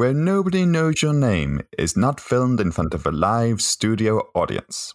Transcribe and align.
Where 0.00 0.14
Nobody 0.14 0.64
Knows 0.64 1.02
Your 1.02 1.12
Name 1.12 1.60
is 1.76 1.94
not 1.94 2.20
filmed 2.20 2.58
in 2.58 2.72
front 2.72 2.94
of 2.94 3.04
a 3.04 3.10
live 3.10 3.60
studio 3.60 4.30
audience. 4.34 4.90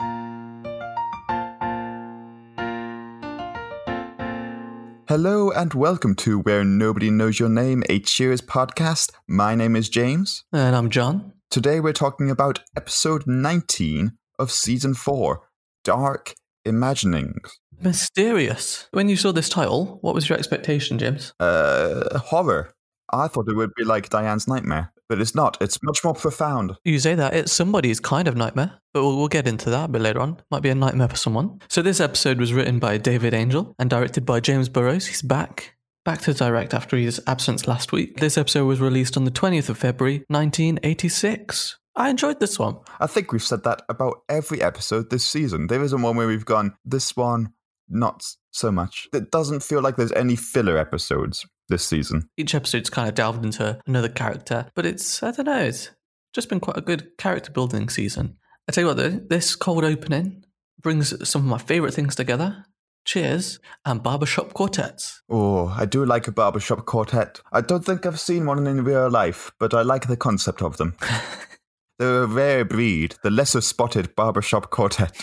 Hello 5.08 5.52
and 5.52 5.76
welcome 5.76 6.16
to 6.16 6.40
Where 6.40 6.64
Nobody 6.64 7.12
Knows 7.12 7.40
Your 7.40 7.50
Name, 7.50 7.84
a 7.88 8.00
Cheers 8.00 8.42
podcast. 8.42 9.12
My 9.28 9.54
name 9.54 9.76
is 9.76 9.90
James. 9.90 10.44
And 10.52 10.76
I'm 10.76 10.90
John. 10.90 11.34
Today 11.52 11.80
we're 11.80 11.94
talking 11.94 12.32
about 12.32 12.62
episode 12.76 13.28
19 13.28 14.14
of 14.40 14.50
season 14.50 14.96
4 14.96 15.48
Dark 15.84 16.34
Imaginings. 16.66 17.60
Mysterious. 17.80 18.88
When 18.90 19.08
you 19.10 19.18
saw 19.18 19.32
this 19.32 19.50
title, 19.50 20.00
what 20.02 20.16
was 20.16 20.28
your 20.28 20.40
expectation, 20.40 20.98
James? 20.98 21.32
Uh, 21.40 22.18
horror. 22.18 22.72
I 23.14 23.28
thought 23.28 23.48
it 23.48 23.56
would 23.56 23.76
be 23.76 23.84
like 23.84 24.10
Diane's 24.10 24.48
Nightmare, 24.48 24.92
but 25.10 25.22
it's 25.22 25.36
not. 25.36 25.58
It's 25.62 25.82
much 25.84 26.04
more 26.04 26.14
profound. 26.14 26.74
You 26.84 27.00
say 27.00 27.16
that 27.16 27.34
it's 27.34 27.52
somebody's 27.52 28.00
kind 28.00 28.28
of 28.28 28.36
nightmare, 28.36 28.80
but 28.94 29.04
we'll, 29.04 29.18
we'll 29.18 29.28
get 29.28 29.48
into 29.48 29.70
that 29.70 29.86
a 29.86 29.92
bit 29.92 30.02
later 30.02 30.20
on. 30.20 30.42
Might 30.52 30.64
be 30.64 30.70
a 30.70 30.76
nightmare 30.76 31.10
for 31.10 31.16
someone. 31.16 31.60
So 31.70 31.82
this 31.82 32.00
episode 32.00 32.40
was 32.40 32.54
written 32.54 32.80
by 32.80 32.98
David 32.98 33.34
Angell 33.34 33.76
and 33.80 33.90
directed 33.90 34.26
by 34.26 34.40
James 34.40 34.70
Burrows. 34.70 35.08
He's 35.08 35.22
back. 35.22 35.76
Back 36.04 36.22
to 36.22 36.34
direct 36.34 36.74
after 36.74 36.98
his 36.98 37.20
absence 37.26 37.68
last 37.68 37.92
week. 37.92 38.20
This 38.20 38.38
episode 38.38 38.66
was 38.66 38.80
released 38.80 39.18
on 39.18 39.24
the 39.24 39.32
20th 39.32 39.70
of 39.70 39.78
February, 39.78 40.24
1986. 40.28 41.80
I 41.96 42.10
enjoyed 42.10 42.40
this 42.40 42.60
one. 42.60 42.78
I 43.00 43.08
think 43.08 43.32
we've 43.32 43.42
said 43.42 43.64
that 43.64 43.82
about 43.90 44.22
every 44.30 44.62
episode 44.62 45.10
this 45.10 45.26
season. 45.26 45.68
There 45.68 45.82
isn't 45.82 46.02
one 46.02 46.16
where 46.16 46.28
we've 46.28 46.46
gone, 46.46 46.76
this 46.84 47.16
one, 47.16 47.54
not 47.90 48.24
so 48.52 48.72
much. 48.72 49.08
It 49.14 49.32
doesn't 49.32 49.64
feel 49.64 49.82
like 49.82 49.96
there's 49.96 50.12
any 50.12 50.36
filler 50.36 50.78
episodes 50.78 51.46
this 51.70 51.86
season. 51.86 52.30
Each 52.38 52.56
episode's 52.56 52.90
kind 52.90 53.08
of 53.08 53.16
delved 53.16 53.44
into 53.44 53.80
another 53.86 54.10
character, 54.10 54.68
but 54.76 54.86
it's, 54.86 55.22
I 55.24 55.32
don't 55.32 55.46
know, 55.46 55.64
it's 55.64 55.92
just 56.34 56.50
been 56.50 56.60
quite 56.60 56.78
a 56.78 56.82
good 56.82 57.18
character 57.18 57.52
building 57.52 57.90
season. 57.90 58.38
I 58.68 58.72
tell 58.72 58.84
you 58.84 58.88
what, 58.88 58.98
though, 58.98 59.10
this 59.10 59.56
cold 59.56 59.84
opening 59.84 60.44
brings 60.82 61.28
some 61.28 61.42
of 61.42 61.48
my 61.48 61.58
favourite 61.58 61.94
things 61.94 62.16
together. 62.16 62.66
Cheers 63.06 63.60
and 63.86 64.02
barbershop 64.02 64.54
quartets. 64.54 65.22
Oh, 65.30 65.68
I 65.68 65.86
do 65.86 66.04
like 66.06 66.28
a 66.28 66.32
barbershop 66.32 66.86
quartet. 66.86 67.40
I 67.52 67.62
don't 67.62 67.86
think 67.86 68.06
I've 68.06 68.20
seen 68.20 68.48
one 68.48 68.66
in 68.66 68.84
real 68.84 69.12
life, 69.12 69.52
but 69.60 69.76
I 69.76 69.84
like 69.84 70.08
the 70.08 70.18
concept 70.18 70.64
of 70.64 70.78
them. 70.78 70.96
They're 71.98 72.24
a 72.24 72.28
rare 72.28 72.66
breed, 72.66 73.16
the 73.24 73.32
lesser 73.32 73.62
spotted 73.62 74.16
barbershop 74.16 74.70
quartet. 74.70 75.14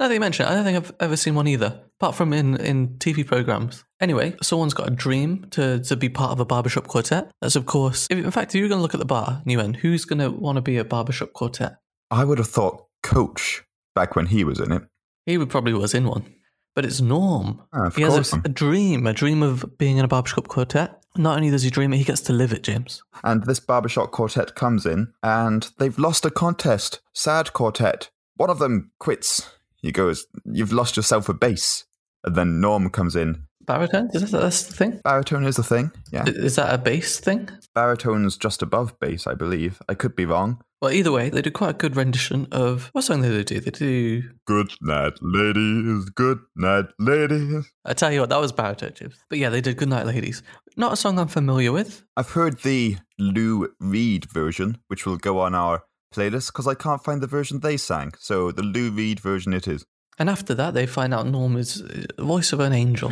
Now 0.00 0.08
that 0.08 0.14
you 0.14 0.20
mention 0.20 0.46
it, 0.46 0.50
I 0.50 0.54
don't 0.54 0.64
think 0.64 0.76
I've 0.78 0.92
ever 0.98 1.16
seen 1.16 1.34
one 1.34 1.46
either, 1.46 1.82
apart 2.00 2.14
from 2.14 2.32
in, 2.32 2.56
in 2.56 2.88
TV 2.98 3.26
programs. 3.26 3.84
Anyway, 4.00 4.34
someone's 4.42 4.72
got 4.72 4.88
a 4.88 4.90
dream 4.90 5.46
to, 5.50 5.80
to 5.80 5.96
be 5.96 6.08
part 6.08 6.32
of 6.32 6.40
a 6.40 6.46
barbershop 6.46 6.86
quartet. 6.88 7.30
That's, 7.42 7.54
of 7.54 7.66
course, 7.66 8.06
if, 8.10 8.16
in 8.16 8.30
fact, 8.30 8.54
if 8.54 8.58
you're 8.58 8.68
going 8.68 8.78
to 8.78 8.82
look 8.82 8.94
at 8.94 9.00
the 9.00 9.06
bar, 9.06 9.42
went, 9.44 9.76
who's 9.76 10.06
going 10.06 10.20
to 10.20 10.30
want 10.30 10.56
to 10.56 10.62
be 10.62 10.78
a 10.78 10.84
barbershop 10.84 11.34
quartet? 11.34 11.76
I 12.10 12.24
would 12.24 12.38
have 12.38 12.48
thought 12.48 12.86
Coach 13.02 13.62
back 13.94 14.16
when 14.16 14.26
he 14.26 14.42
was 14.42 14.58
in 14.58 14.72
it. 14.72 14.82
He 15.26 15.36
would 15.36 15.50
probably 15.50 15.74
was 15.74 15.94
in 15.94 16.06
one. 16.06 16.34
But 16.74 16.84
it's 16.84 17.00
Norm. 17.00 17.62
Ah, 17.72 17.86
of 17.86 17.96
he 17.96 18.02
has 18.02 18.32
a, 18.32 18.42
a 18.44 18.48
dream, 18.48 19.06
a 19.06 19.12
dream 19.12 19.42
of 19.42 19.78
being 19.78 19.98
in 19.98 20.04
a 20.04 20.08
barbershop 20.08 20.48
quartet. 20.48 21.02
Not 21.16 21.36
only 21.36 21.50
does 21.50 21.62
he 21.62 21.70
dream 21.70 21.92
it, 21.92 21.98
he 21.98 22.04
gets 22.04 22.22
to 22.22 22.32
live 22.32 22.52
it, 22.52 22.62
James. 22.62 23.02
And 23.22 23.44
this 23.44 23.60
barbershop 23.60 24.12
quartet 24.12 24.54
comes 24.54 24.86
in, 24.86 25.12
and 25.22 25.68
they've 25.78 25.98
lost 25.98 26.24
a 26.24 26.30
contest. 26.30 27.00
Sad 27.12 27.52
quartet. 27.52 28.10
One 28.36 28.48
of 28.48 28.58
them 28.58 28.90
quits. 28.98 29.50
He 29.82 29.92
goes, 29.92 30.26
You've 30.44 30.72
lost 30.72 30.96
yourself 30.96 31.28
a 31.28 31.34
bass. 31.34 31.84
And 32.24 32.34
then 32.34 32.60
Norm 32.60 32.88
comes 32.88 33.16
in. 33.16 33.44
Baritone? 33.66 34.10
Is 34.12 34.30
that 34.30 34.40
that's 34.40 34.64
the 34.64 34.74
thing? 34.74 35.00
Baritone 35.04 35.44
is 35.44 35.56
the 35.56 35.62
thing. 35.62 35.92
Yeah. 36.12 36.24
Is 36.26 36.56
that 36.56 36.74
a 36.74 36.78
bass 36.78 37.20
thing? 37.20 37.48
Baritone's 37.74 38.36
just 38.36 38.62
above 38.62 38.98
bass, 39.00 39.26
I 39.26 39.34
believe. 39.34 39.80
I 39.88 39.94
could 39.94 40.14
be 40.16 40.24
wrong. 40.26 40.62
Well, 40.80 40.90
either 40.90 41.12
way, 41.12 41.30
they 41.30 41.42
do 41.42 41.50
quite 41.52 41.70
a 41.70 41.78
good 41.78 41.94
rendition 41.94 42.48
of 42.50 42.90
what 42.92 43.04
song 43.04 43.22
do 43.22 43.32
they 43.32 43.44
do? 43.44 43.60
They 43.60 43.70
do. 43.70 44.22
Good 44.46 44.72
night, 44.80 45.12
ladies. 45.22 46.06
Good 46.10 46.40
night, 46.56 46.86
ladies. 46.98 47.70
I 47.84 47.92
tell 47.94 48.12
you 48.12 48.20
what, 48.20 48.30
that 48.30 48.40
was 48.40 48.50
baritone, 48.50 48.92
James. 48.94 49.14
But 49.30 49.38
yeah, 49.38 49.48
they 49.48 49.60
did 49.60 49.76
"Good 49.76 49.88
Night, 49.88 50.06
Ladies." 50.06 50.42
Not 50.76 50.92
a 50.92 50.96
song 50.96 51.18
I'm 51.18 51.28
familiar 51.28 51.70
with. 51.70 52.02
I've 52.16 52.30
heard 52.30 52.62
the 52.62 52.96
Lou 53.18 53.68
Reed 53.78 54.24
version, 54.32 54.78
which 54.88 55.06
will 55.06 55.18
go 55.18 55.38
on 55.38 55.54
our 55.54 55.84
playlist 56.12 56.48
because 56.48 56.66
I 56.66 56.74
can't 56.74 57.04
find 57.04 57.20
the 57.20 57.26
version 57.26 57.60
they 57.60 57.76
sang. 57.76 58.12
So 58.18 58.50
the 58.50 58.62
Lou 58.62 58.90
Reed 58.90 59.20
version 59.20 59.52
it 59.52 59.68
is. 59.68 59.84
And 60.18 60.28
after 60.28 60.52
that, 60.54 60.74
they 60.74 60.86
find 60.86 61.14
out 61.14 61.26
Norm 61.26 61.56
is 61.56 61.80
uh, 61.80 62.04
the 62.16 62.24
voice 62.24 62.52
of 62.52 62.60
an 62.60 62.72
angel. 62.72 63.10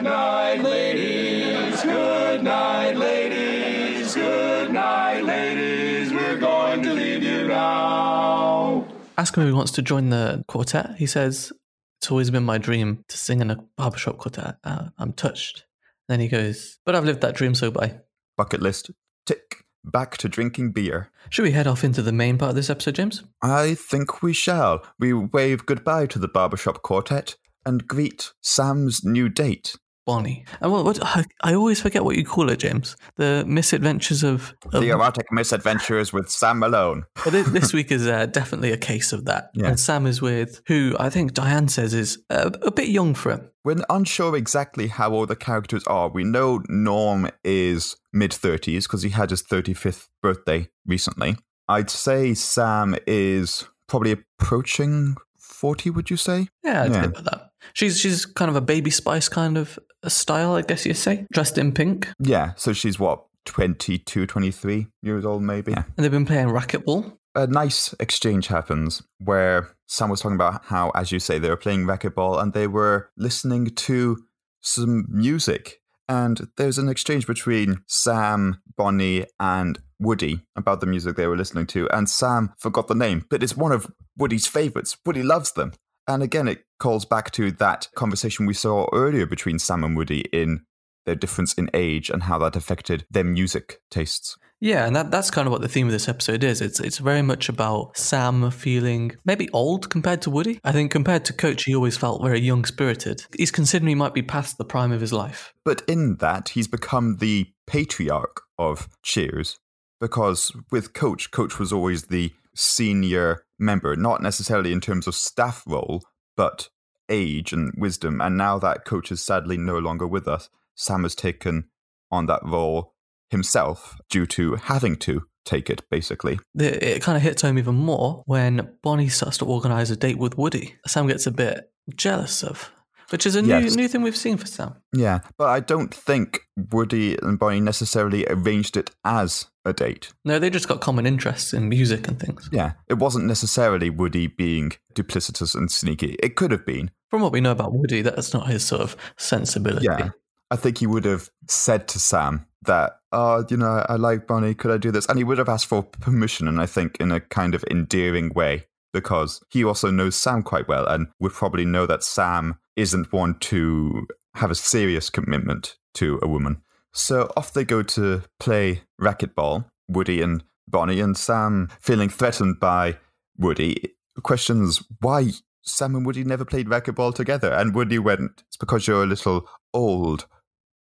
Good 0.00 0.08
night, 0.08 0.62
ladies. 0.62 1.82
Good 1.82 2.42
night, 2.42 2.96
ladies. 2.96 4.14
Good 4.14 4.72
night, 4.72 5.20
ladies. 5.24 6.10
We're 6.10 6.38
going 6.38 6.82
to 6.84 6.94
leave 6.94 7.22
you 7.22 7.48
now. 7.48 8.88
Ask 9.18 9.36
him 9.36 9.42
if 9.42 9.48
he 9.48 9.52
wants 9.52 9.72
to 9.72 9.82
join 9.82 10.08
the 10.08 10.42
quartet. 10.48 10.94
He 10.96 11.04
says, 11.04 11.52
It's 11.98 12.10
always 12.10 12.30
been 12.30 12.44
my 12.44 12.56
dream 12.56 13.04
to 13.08 13.18
sing 13.18 13.42
in 13.42 13.50
a 13.50 13.62
barbershop 13.76 14.16
quartet. 14.16 14.56
Uh, 14.64 14.88
I'm 14.96 15.12
touched. 15.12 15.66
Then 16.08 16.18
he 16.18 16.28
goes, 16.28 16.78
But 16.86 16.94
I've 16.94 17.04
lived 17.04 17.20
that 17.20 17.34
dream, 17.34 17.54
so 17.54 17.70
by. 17.70 18.00
Bucket 18.38 18.62
list. 18.62 18.90
Tick. 19.26 19.66
Back 19.84 20.16
to 20.16 20.30
drinking 20.30 20.72
beer. 20.72 21.10
Should 21.28 21.42
we 21.42 21.52
head 21.52 21.66
off 21.66 21.84
into 21.84 22.00
the 22.00 22.10
main 22.10 22.38
part 22.38 22.48
of 22.48 22.56
this 22.56 22.70
episode, 22.70 22.94
James? 22.94 23.22
I 23.42 23.74
think 23.74 24.22
we 24.22 24.32
shall. 24.32 24.82
We 24.98 25.12
wave 25.12 25.66
goodbye 25.66 26.06
to 26.06 26.18
the 26.18 26.26
barbershop 26.26 26.80
quartet 26.80 27.36
and 27.66 27.86
greet 27.86 28.32
Sam's 28.40 29.04
new 29.04 29.28
date. 29.28 29.76
Bonnie. 30.10 30.44
And 30.60 30.72
what, 30.72 30.84
what 30.84 30.98
I, 31.04 31.24
I 31.42 31.54
always 31.54 31.80
forget 31.80 32.04
what 32.04 32.16
you 32.16 32.24
call 32.24 32.50
it, 32.50 32.58
James. 32.58 32.96
The 33.16 33.44
misadventures 33.46 34.22
of. 34.22 34.54
of 34.72 34.80
The 34.82 34.90
erotic 34.90 35.26
misadventures 35.32 36.12
with 36.12 36.28
Sam 36.30 36.58
Malone. 36.58 37.04
But 37.24 37.32
thi- 37.32 37.42
this 37.42 37.72
week 37.72 37.90
is 37.92 38.06
uh, 38.06 38.26
definitely 38.26 38.72
a 38.72 38.76
case 38.76 39.12
of 39.12 39.24
that. 39.26 39.50
Yeah. 39.54 39.68
And 39.68 39.78
Sam 39.80 40.06
is 40.06 40.20
with 40.22 40.62
who 40.66 40.96
I 40.98 41.10
think 41.10 41.34
Diane 41.34 41.68
says 41.68 41.94
is 41.94 42.18
a, 42.30 42.52
a 42.62 42.70
bit 42.70 42.88
young 42.88 43.14
for 43.14 43.32
him. 43.32 43.50
We're 43.64 43.76
unsure 43.90 44.36
exactly 44.36 44.86
how 44.88 45.12
old 45.12 45.28
the 45.28 45.36
characters 45.36 45.84
are. 45.86 46.08
We 46.08 46.24
know 46.24 46.62
Norm 46.68 47.28
is 47.44 47.96
mid 48.12 48.30
30s 48.32 48.84
because 48.84 49.02
he 49.02 49.10
had 49.10 49.30
his 49.30 49.42
35th 49.42 50.08
birthday 50.22 50.68
recently. 50.86 51.36
I'd 51.68 51.90
say 51.90 52.34
Sam 52.34 52.96
is 53.06 53.68
probably 53.86 54.12
approaching 54.12 55.16
40, 55.38 55.90
would 55.90 56.10
you 56.10 56.16
say? 56.16 56.48
Yeah, 56.64 56.84
I'd 56.84 56.92
Yeah. 56.92 57.02
say 57.02 57.06
about 57.08 57.24
that. 57.24 57.46
She's 57.74 58.00
she's 58.00 58.24
kind 58.24 58.48
of 58.48 58.56
a 58.56 58.60
baby 58.62 58.90
spice 58.90 59.28
kind 59.28 59.58
of 59.58 59.78
a 59.78 59.89
style, 60.08 60.54
I 60.54 60.62
guess 60.62 60.86
you 60.86 60.94
say. 60.94 61.26
Dressed 61.32 61.58
in 61.58 61.72
pink. 61.72 62.08
Yeah, 62.18 62.52
so 62.56 62.72
she's 62.72 62.98
what, 62.98 63.24
22, 63.46 64.26
23 64.26 64.86
years 65.02 65.24
old, 65.24 65.42
maybe? 65.42 65.72
Yeah. 65.72 65.84
And 65.96 66.04
they've 66.04 66.10
been 66.10 66.26
playing 66.26 66.48
racquetball. 66.48 67.16
A 67.34 67.46
nice 67.46 67.94
exchange 68.00 68.48
happens 68.48 69.02
where 69.18 69.70
Sam 69.86 70.10
was 70.10 70.20
talking 70.20 70.36
about 70.36 70.64
how, 70.64 70.90
as 70.90 71.12
you 71.12 71.18
say, 71.18 71.38
they 71.38 71.48
were 71.48 71.56
playing 71.56 71.84
racquetball 71.84 72.40
and 72.40 72.52
they 72.52 72.66
were 72.66 73.10
listening 73.16 73.66
to 73.66 74.18
some 74.60 75.06
music. 75.08 75.80
And 76.08 76.48
there's 76.56 76.78
an 76.78 76.88
exchange 76.88 77.26
between 77.26 77.82
Sam, 77.86 78.60
Bonnie, 78.76 79.26
and 79.38 79.78
Woody 80.00 80.40
about 80.56 80.80
the 80.80 80.86
music 80.86 81.14
they 81.14 81.28
were 81.28 81.36
listening 81.36 81.66
to. 81.68 81.88
And 81.90 82.08
Sam 82.08 82.52
forgot 82.58 82.88
the 82.88 82.96
name, 82.96 83.26
but 83.30 83.44
it's 83.44 83.56
one 83.56 83.70
of 83.70 83.86
Woody's 84.16 84.48
favorites. 84.48 84.96
Woody 85.06 85.22
loves 85.22 85.52
them. 85.52 85.72
And 86.08 86.24
again, 86.24 86.48
it 86.48 86.64
calls 86.80 87.04
back 87.04 87.30
to 87.32 87.52
that 87.52 87.88
conversation 87.94 88.46
we 88.46 88.54
saw 88.54 88.86
earlier 88.92 89.26
between 89.26 89.60
Sam 89.60 89.84
and 89.84 89.96
Woody 89.96 90.22
in 90.32 90.62
their 91.06 91.14
difference 91.14 91.54
in 91.54 91.70
age 91.72 92.10
and 92.10 92.24
how 92.24 92.38
that 92.38 92.56
affected 92.56 93.06
their 93.10 93.24
music 93.24 93.80
tastes. 93.90 94.36
Yeah, 94.60 94.86
and 94.86 94.94
that, 94.94 95.10
that's 95.10 95.30
kind 95.30 95.46
of 95.46 95.52
what 95.52 95.62
the 95.62 95.68
theme 95.68 95.86
of 95.86 95.92
this 95.92 96.08
episode 96.08 96.44
is. 96.44 96.60
It's 96.60 96.80
it's 96.80 96.98
very 96.98 97.22
much 97.22 97.48
about 97.48 97.96
Sam 97.96 98.50
feeling 98.50 99.12
maybe 99.24 99.48
old 99.54 99.88
compared 99.88 100.20
to 100.22 100.30
Woody. 100.30 100.60
I 100.62 100.72
think 100.72 100.90
compared 100.90 101.24
to 101.26 101.32
Coach, 101.32 101.64
he 101.64 101.74
always 101.74 101.96
felt 101.96 102.22
very 102.22 102.40
young 102.40 102.66
spirited. 102.66 103.24
He's 103.34 103.50
considering 103.50 103.88
he 103.88 103.94
might 103.94 104.12
be 104.12 104.22
past 104.22 104.58
the 104.58 104.66
prime 104.66 104.92
of 104.92 105.00
his 105.00 105.14
life. 105.14 105.54
But 105.64 105.82
in 105.88 106.16
that, 106.16 106.50
he's 106.50 106.68
become 106.68 107.16
the 107.16 107.50
patriarch 107.66 108.42
of 108.58 108.88
Cheers 109.02 109.58
because 109.98 110.52
with 110.70 110.92
Coach, 110.92 111.30
Coach 111.30 111.58
was 111.58 111.72
always 111.72 112.04
the 112.04 112.32
senior 112.54 113.44
member, 113.58 113.96
not 113.96 114.22
necessarily 114.22 114.72
in 114.72 114.80
terms 114.80 115.06
of 115.06 115.14
staff 115.14 115.62
role, 115.66 116.02
but 116.36 116.68
age 117.10 117.52
and 117.52 117.72
wisdom. 117.76 118.20
And 118.20 118.38
now 118.38 118.58
that 118.58 118.84
Coach 118.84 119.12
is 119.12 119.20
sadly 119.20 119.58
no 119.58 119.78
longer 119.78 120.06
with 120.06 120.26
us, 120.26 120.48
Sam 120.74 121.02
has 121.02 121.14
taken 121.14 121.68
on 122.10 122.26
that 122.26 122.42
role 122.44 122.94
himself 123.28 123.96
due 124.08 124.26
to 124.26 124.56
having 124.56 124.96
to 124.96 125.22
take 125.44 125.70
it, 125.70 125.82
basically. 125.90 126.38
The, 126.54 126.96
it 126.96 127.02
kind 127.02 127.16
of 127.16 127.22
hits 127.22 127.42
home 127.42 127.58
even 127.58 127.74
more 127.74 128.22
when 128.26 128.76
Bonnie 128.82 129.08
starts 129.08 129.38
to 129.38 129.44
organize 129.44 129.90
a 129.90 129.96
date 129.96 130.18
with 130.18 130.36
Woody. 130.36 130.76
Sam 130.86 131.06
gets 131.06 131.26
a 131.26 131.30
bit 131.30 131.70
jealous 131.94 132.42
of, 132.42 132.70
which 133.10 133.26
is 133.26 133.36
a 133.36 133.42
new 133.42 133.48
Yes. 133.48 133.76
new 133.76 133.88
thing 133.88 134.02
we've 134.02 134.16
seen 134.16 134.36
for 134.36 134.46
Sam. 134.46 134.74
Yeah, 134.94 135.20
but 135.36 135.48
I 135.48 135.60
don't 135.60 135.94
think 135.94 136.40
Woody 136.72 137.16
and 137.22 137.38
Bonnie 137.38 137.60
necessarily 137.60 138.26
arranged 138.26 138.76
it 138.76 138.90
as 139.04 139.46
a 139.64 139.72
date. 139.72 140.12
No, 140.24 140.38
they 140.38 140.50
just 140.50 140.68
got 140.68 140.80
common 140.80 141.06
interests 141.06 141.52
in 141.52 141.68
music 141.68 142.08
and 142.08 142.18
things. 142.18 142.48
Yeah, 142.52 142.72
it 142.88 142.94
wasn't 142.94 143.26
necessarily 143.26 143.90
Woody 143.90 144.26
being 144.26 144.72
duplicitous 144.94 145.54
and 145.54 145.70
sneaky. 145.70 146.16
It 146.22 146.36
could 146.36 146.50
have 146.50 146.64
been. 146.64 146.90
From 147.10 147.22
what 147.22 147.32
we 147.32 147.40
know 147.40 147.50
about 147.52 147.72
Woody, 147.72 148.02
that's 148.02 148.32
not 148.32 148.46
his 148.46 148.64
sort 148.64 148.80
of 148.82 148.96
sensibility. 149.16 149.86
Yeah. 149.86 150.10
I 150.50 150.56
think 150.56 150.78
he 150.78 150.86
would 150.86 151.04
have 151.04 151.30
said 151.48 151.86
to 151.88 152.00
Sam, 152.00 152.46
that, 152.66 152.98
oh, 153.12 153.44
you 153.48 153.56
know, 153.56 153.86
I 153.88 153.96
like 153.96 154.26
Bonnie, 154.26 154.54
could 154.54 154.70
I 154.70 154.76
do 154.76 154.90
this? 154.90 155.06
And 155.06 155.16
he 155.16 155.24
would 155.24 155.38
have 155.38 155.48
asked 155.48 155.66
for 155.66 155.82
permission, 155.82 156.46
and 156.46 156.60
I 156.60 156.66
think 156.66 156.96
in 157.00 157.10
a 157.10 157.20
kind 157.20 157.54
of 157.54 157.64
endearing 157.70 158.30
way, 158.34 158.66
because 158.92 159.40
he 159.48 159.64
also 159.64 159.90
knows 159.90 160.16
Sam 160.16 160.42
quite 160.42 160.68
well 160.68 160.86
and 160.86 161.06
would 161.20 161.32
probably 161.32 161.64
know 161.64 161.86
that 161.86 162.02
Sam 162.04 162.58
isn't 162.80 163.12
one 163.12 163.38
to 163.38 164.06
have 164.34 164.50
a 164.50 164.54
serious 164.54 165.10
commitment 165.10 165.76
to 165.94 166.18
a 166.22 166.28
woman. 166.28 166.62
So 166.92 167.30
off 167.36 167.52
they 167.52 167.64
go 167.64 167.82
to 167.82 168.22
play 168.38 168.82
racquetball, 169.00 169.66
Woody 169.88 170.20
and 170.22 170.42
Bonnie, 170.66 171.00
and 171.00 171.16
Sam, 171.16 171.68
feeling 171.80 172.08
threatened 172.08 172.60
by 172.60 172.98
Woody, 173.36 173.94
questions 174.22 174.82
why 175.00 175.30
Sam 175.62 175.94
and 175.94 176.06
Woody 176.06 176.24
never 176.24 176.44
played 176.44 176.68
racquetball 176.68 177.14
together. 177.14 177.52
And 177.52 177.74
Woody 177.74 177.98
went, 177.98 178.42
It's 178.48 178.56
because 178.56 178.86
you're 178.86 179.04
a 179.04 179.06
little 179.06 179.48
old. 179.72 180.26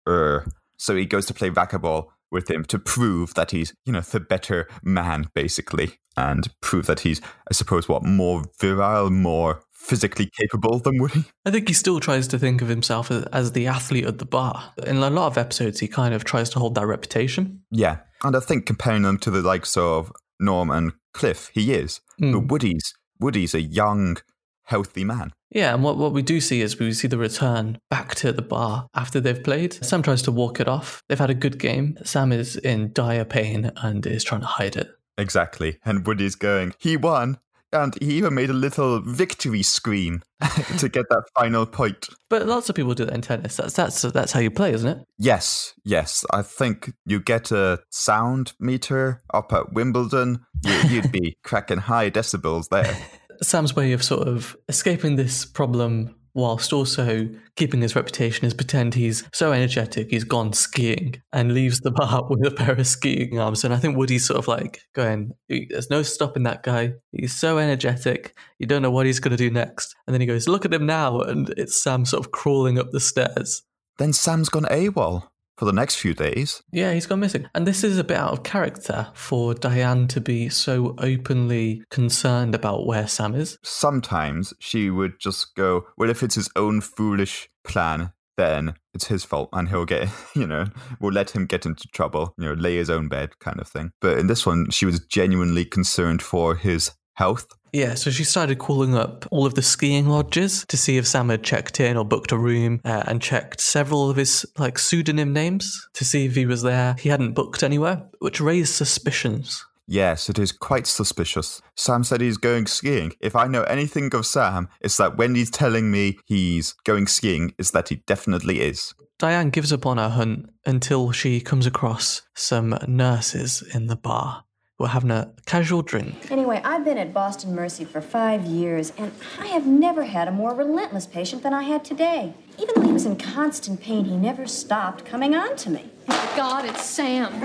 So 0.08 0.96
he 0.96 1.06
goes 1.06 1.26
to 1.28 1.34
play 1.34 1.50
racquetball 1.50 2.08
with 2.32 2.50
him 2.50 2.64
to 2.66 2.80
prove 2.80 3.34
that 3.34 3.52
he's, 3.52 3.74
you 3.86 3.94
know, 3.94 4.02
the 4.02 4.20
better 4.20 4.68
man, 4.84 5.30
basically, 5.34 6.00
and 6.16 6.48
prove 6.62 6.86
that 6.88 7.02
he's, 7.02 7.22
I 7.50 7.54
suppose, 7.54 7.90
what, 7.90 8.04
more 8.04 8.44
virile, 8.60 9.10
more 9.10 9.62
physically 9.74 10.30
capable 10.40 10.80
than 10.80 11.00
Woody. 11.00 11.26
I 11.46 11.52
think 11.52 11.68
he 11.68 11.74
still 11.74 12.00
tries 12.00 12.28
to 12.30 12.40
think 12.40 12.62
of 12.62 12.68
himself 12.68 13.10
as, 13.12 13.24
as 13.26 13.52
the 13.52 13.68
athlete 13.68 14.06
at 14.06 14.20
the 14.20 14.26
bar. 14.26 14.74
In 14.86 14.98
a 14.98 15.10
lot 15.10 15.28
of 15.28 15.38
episodes, 15.38 15.80
he 15.80 15.88
kind 15.88 16.14
of 16.14 16.24
tries 16.24 16.50
to 16.52 16.60
hold 16.60 16.76
that 16.76 16.86
reputation. 16.86 17.62
Yeah. 17.72 17.98
And 18.24 18.36
I 18.36 18.40
think 18.40 18.66
comparing 18.66 19.02
them 19.02 19.18
to 19.20 19.32
the 19.32 19.42
likes 19.42 19.76
of 19.76 20.12
Norm 20.40 20.70
and 20.70 20.94
Cliff, 21.14 21.50
he 21.54 21.74
is. 21.74 22.02
Mm. 22.22 22.34
But 22.34 22.52
Woody's 22.52 22.94
Woody's 23.22 23.54
a 23.54 23.62
young, 23.62 24.18
healthy 24.64 25.04
man. 25.04 25.34
Yeah, 25.50 25.74
and 25.74 25.84
what, 25.84 25.98
what 25.98 26.14
we 26.14 26.22
do 26.22 26.40
see 26.40 26.62
is 26.62 26.80
we 26.80 26.94
see 26.94 27.08
the 27.08 27.18
return 27.18 27.80
back 27.90 28.16
to 28.16 28.32
the 28.32 28.42
bar 28.42 28.88
after 28.96 29.20
they've 29.20 29.44
played. 29.44 29.74
Sam 29.84 30.02
tries 30.02 30.22
to 30.24 30.32
walk 30.32 30.60
it 30.60 30.68
off. 30.68 31.04
They've 31.10 31.20
had 31.20 31.30
a 31.30 31.36
good 31.36 31.60
game. 31.60 31.98
Sam 32.04 32.32
is 32.32 32.56
in 32.56 32.94
dire 32.94 33.26
pain 33.26 33.72
and 33.78 34.06
is 34.06 34.24
trying 34.24 34.42
to 34.42 34.48
hide 34.48 34.78
it. 34.78 34.90
Exactly. 35.18 35.78
And 35.84 36.06
Woody's 36.06 36.36
going, 36.36 36.74
he 36.80 36.96
won. 36.98 37.38
And 37.74 37.96
he 38.02 38.16
even 38.16 38.34
made 38.34 38.50
a 38.50 38.54
little 38.54 39.00
victory 39.00 39.64
scream 39.64 40.24
to 40.78 40.90
get 40.90 41.06
that 41.10 41.24
final 41.40 41.66
point. 41.66 42.10
But 42.30 42.46
lots 42.46 42.70
of 42.70 42.76
people 42.76 42.94
do 42.94 43.06
that 43.06 43.14
in 43.14 43.22
tennis. 43.22 43.56
That's 43.56 43.74
that's 43.74 44.02
that's 44.02 44.34
how 44.34 44.42
you 44.42 44.52
play, 44.52 44.74
isn't 44.74 44.90
it? 44.90 45.06
Yes, 45.18 45.74
yes. 45.86 46.26
I 46.32 46.42
think 46.42 46.92
you 47.06 47.22
get 47.22 47.50
a 47.52 47.80
sound 47.90 48.52
meter 48.60 49.22
up 49.34 49.54
at 49.54 49.72
Wimbledon, 49.72 50.46
you, 50.66 50.74
you'd 50.90 51.14
be 51.14 51.38
cracking 51.46 51.78
high 51.78 52.12
decibels 52.12 52.68
there. 52.68 52.98
Sam's 53.44 53.76
way 53.76 53.94
of 53.94 54.04
sort 54.04 54.28
of 54.28 54.56
escaping 54.70 55.16
this 55.16 55.46
problem 55.46 56.16
whilst 56.34 56.72
also 56.72 57.30
keeping 57.56 57.82
his 57.82 57.96
reputation 57.96 58.46
is 58.46 58.54
pretend 58.54 58.94
he's 58.94 59.28
so 59.34 59.52
energetic 59.52 60.10
he's 60.10 60.24
gone 60.24 60.54
skiing 60.54 61.22
and 61.34 61.54
leaves 61.54 61.80
the 61.82 61.92
bar 61.96 62.26
with 62.30 62.46
a 62.46 62.52
pair 62.52 62.74
of 62.74 62.88
skiing 62.88 63.40
arms. 63.40 63.64
And 63.64 63.74
I 63.74 63.78
think 63.78 63.98
Woody's 63.98 64.26
sort 64.26 64.40
of 64.40 64.48
like 64.48 64.82
going, 64.94 65.32
There's 65.50 65.90
no 65.90 66.04
stopping 66.04 66.44
that 66.44 66.64
guy. 66.64 66.94
He's 67.12 67.34
so 67.34 67.58
energetic. 67.58 68.38
You 68.60 68.68
don't 68.68 68.82
know 68.82 68.92
what 68.92 69.06
he's 69.06 69.20
going 69.20 69.36
to 69.36 69.38
do 69.38 69.50
next. 69.50 69.96
And 70.08 70.14
then 70.14 70.22
he 70.22 70.28
goes, 70.28 70.48
Look 70.48 70.66
at 70.66 70.74
him 70.74 70.86
now. 70.86 71.20
And 71.20 71.50
it's 71.58 71.82
Sam 71.82 72.06
sort 72.06 72.26
of 72.26 72.32
crawling 72.32 72.80
up 72.80 72.92
the 72.92 73.00
stairs. 73.00 73.64
Then 73.98 74.14
Sam's 74.14 74.50
gone 74.50 74.66
AWOL 74.66 75.31
for 75.62 75.66
the 75.66 75.72
next 75.72 75.98
few 75.98 76.16
days. 76.16 76.64
Yeah, 76.72 76.92
he's 76.92 77.06
gone 77.06 77.20
missing. 77.20 77.48
And 77.54 77.68
this 77.68 77.84
is 77.84 78.00
a 78.00 78.04
bit 78.04 78.18
out 78.18 78.32
of 78.32 78.42
character 78.42 79.10
for 79.14 79.54
Diane 79.54 80.08
to 80.08 80.20
be 80.20 80.50
so 80.50 80.96
openly 80.98 81.84
concerned 81.92 82.56
about 82.56 82.88
where 82.88 83.08
Sam 83.08 83.36
is. 83.36 83.60
Sometimes 83.62 84.56
she 84.58 84.90
would 84.90 85.20
just 85.20 85.54
go, 85.54 85.86
Well, 86.00 86.10
if 86.10 86.24
it's 86.24 86.34
his 86.34 86.50
own 86.56 86.82
foolish 86.82 87.48
plan, 87.64 88.12
then 88.38 88.74
it's 88.96 89.06
his 89.06 89.24
fault 89.24 89.50
and 89.54 89.70
he'll 89.70 89.86
get, 89.86 90.10
you 90.36 90.48
know, 90.48 90.66
we'll 91.00 91.14
let 91.14 91.30
him 91.30 91.46
get 91.46 91.68
into 91.68 91.88
trouble, 91.90 92.34
you 92.40 92.46
know, 92.46 92.54
lay 92.54 92.78
his 92.78 92.90
own 92.90 93.08
bed 93.08 93.38
kind 93.38 93.60
of 93.60 93.68
thing. 93.68 93.92
But 94.02 94.18
in 94.18 94.26
this 94.26 94.48
one, 94.48 94.72
she 94.72 94.88
was 94.88 95.00
genuinely 95.00 95.64
concerned 95.64 96.24
for 96.24 96.56
his 96.56 96.94
health. 97.18 97.46
Yeah, 97.74 97.94
so 97.94 98.12
she 98.12 98.26
started 98.26 98.60
calling 98.60 98.96
up 98.96 99.26
all 99.32 99.46
of 99.46 99.56
the 99.56 99.62
skiing 99.62 100.10
lodges 100.10 100.66
to 100.68 100.76
see 100.76 100.98
if 100.98 101.08
Sam 101.08 101.30
had 101.30 101.44
checked 101.44 101.80
in 101.80 101.96
or 101.96 102.04
booked 102.04 102.34
a 102.34 102.38
room 102.38 102.82
uh, 102.84 103.04
and 103.08 103.22
checked 103.22 103.62
several 103.62 104.10
of 104.10 104.18
his 104.18 104.46
like 104.58 104.78
pseudonym 104.78 105.32
names 105.32 105.88
to 105.94 106.04
see 106.04 106.26
if 106.26 106.36
he 106.36 106.46
was 106.46 106.64
there. 106.64 106.96
He 107.00 107.10
hadn't 107.10 107.34
booked 107.34 107.64
anywhere, 107.64 108.04
which 108.20 108.42
raised 108.42 108.74
suspicions. 108.74 109.66
Yes, 109.88 110.30
it 110.30 110.38
is 110.38 110.52
quite 110.52 110.86
suspicious. 110.86 111.62
Sam 111.76 112.04
said 112.04 112.22
he's 112.22 112.38
going 112.38 112.66
skiing. 112.68 113.14
If 113.20 113.36
I 113.36 113.48
know 113.48 113.64
anything 113.64 114.14
of 114.16 114.26
Sam, 114.26 114.70
it's 114.82 114.98
that 114.98 115.18
when 115.18 115.36
he's 115.36 115.50
telling 115.50 115.92
me 115.92 116.18
he's 116.26 116.74
going 116.84 117.08
skiing, 117.08 117.54
is 117.58 117.72
that 117.72 117.90
he 117.90 117.96
definitely 118.06 118.62
is. 118.62 118.94
Diane 119.18 119.50
gives 119.50 119.72
up 119.72 119.86
on 119.86 119.98
her 119.98 120.10
hunt 120.10 120.50
until 120.66 121.12
she 121.12 121.42
comes 121.42 121.66
across 121.66 122.22
some 122.36 122.78
nurses 122.88 123.64
in 123.74 123.88
the 123.88 123.96
bar 123.96 124.44
who 124.82 124.86
are 124.86 124.90
having 124.90 125.12
a 125.12 125.32
casual 125.46 125.84
drink. 125.84 126.32
Anyway, 126.32 126.60
I've 126.64 126.84
been 126.84 126.98
at 126.98 127.14
Boston 127.14 127.54
Mercy 127.54 127.86
for 127.86 128.02
five 128.02 128.46
years, 128.46 128.92
and 128.98 129.12
I 129.40 129.46
have 129.48 129.68
never 129.68 130.04
had 130.04 130.28
a 130.28 130.32
more 130.32 130.56
relentless 130.56 131.06
patient 131.06 131.44
than 131.44 131.54
I 131.54 131.62
had 131.62 131.86
today. 131.86 132.34
Even 132.58 132.74
though 132.76 132.82
he 132.82 132.92
was 132.92 133.06
in 133.06 133.16
constant 133.16 133.80
pain, 133.80 134.06
he 134.06 134.18
never 134.18 134.48
stopped 134.48 135.06
coming 135.06 135.36
on 135.36 135.56
to 135.58 135.70
me. 135.70 135.92
God, 136.36 136.66
it's 136.66 136.84
Sam. 136.84 137.40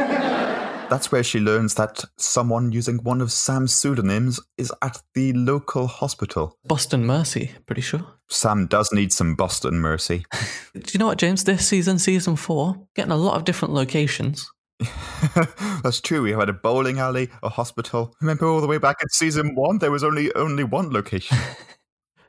That's 0.88 1.12
where 1.12 1.22
she 1.22 1.38
learns 1.38 1.74
that 1.74 2.04
someone 2.16 2.72
using 2.72 2.98
one 3.02 3.20
of 3.20 3.30
Sam's 3.30 3.74
pseudonyms 3.74 4.40
is 4.56 4.72
at 4.80 5.02
the 5.14 5.34
local 5.34 5.88
hospital. 5.88 6.56
Boston 6.64 7.04
Mercy, 7.04 7.50
pretty 7.66 7.82
sure. 7.82 8.06
Sam 8.28 8.66
does 8.66 8.92
need 8.92 9.12
some 9.12 9.34
Boston 9.34 9.78
mercy. 9.78 10.24
Do 10.74 10.82
you 10.92 10.98
know 10.98 11.06
what, 11.06 11.18
James? 11.18 11.44
This 11.44 11.68
season, 11.68 11.98
season 11.98 12.36
four, 12.36 12.76
getting 12.94 13.12
a 13.12 13.16
lot 13.16 13.36
of 13.36 13.44
different 13.44 13.74
locations. 13.74 14.48
That's 15.82 16.00
true. 16.00 16.22
We 16.22 16.30
have 16.30 16.40
had 16.40 16.48
a 16.48 16.52
bowling 16.52 16.98
alley, 16.98 17.30
a 17.42 17.48
hospital. 17.48 18.14
Remember 18.20 18.46
all 18.46 18.60
the 18.60 18.66
way 18.66 18.78
back 18.78 18.98
in 19.00 19.08
season 19.08 19.54
one, 19.54 19.78
there 19.78 19.90
was 19.90 20.04
only 20.04 20.34
only 20.34 20.64
one 20.64 20.92
location. 20.92 21.38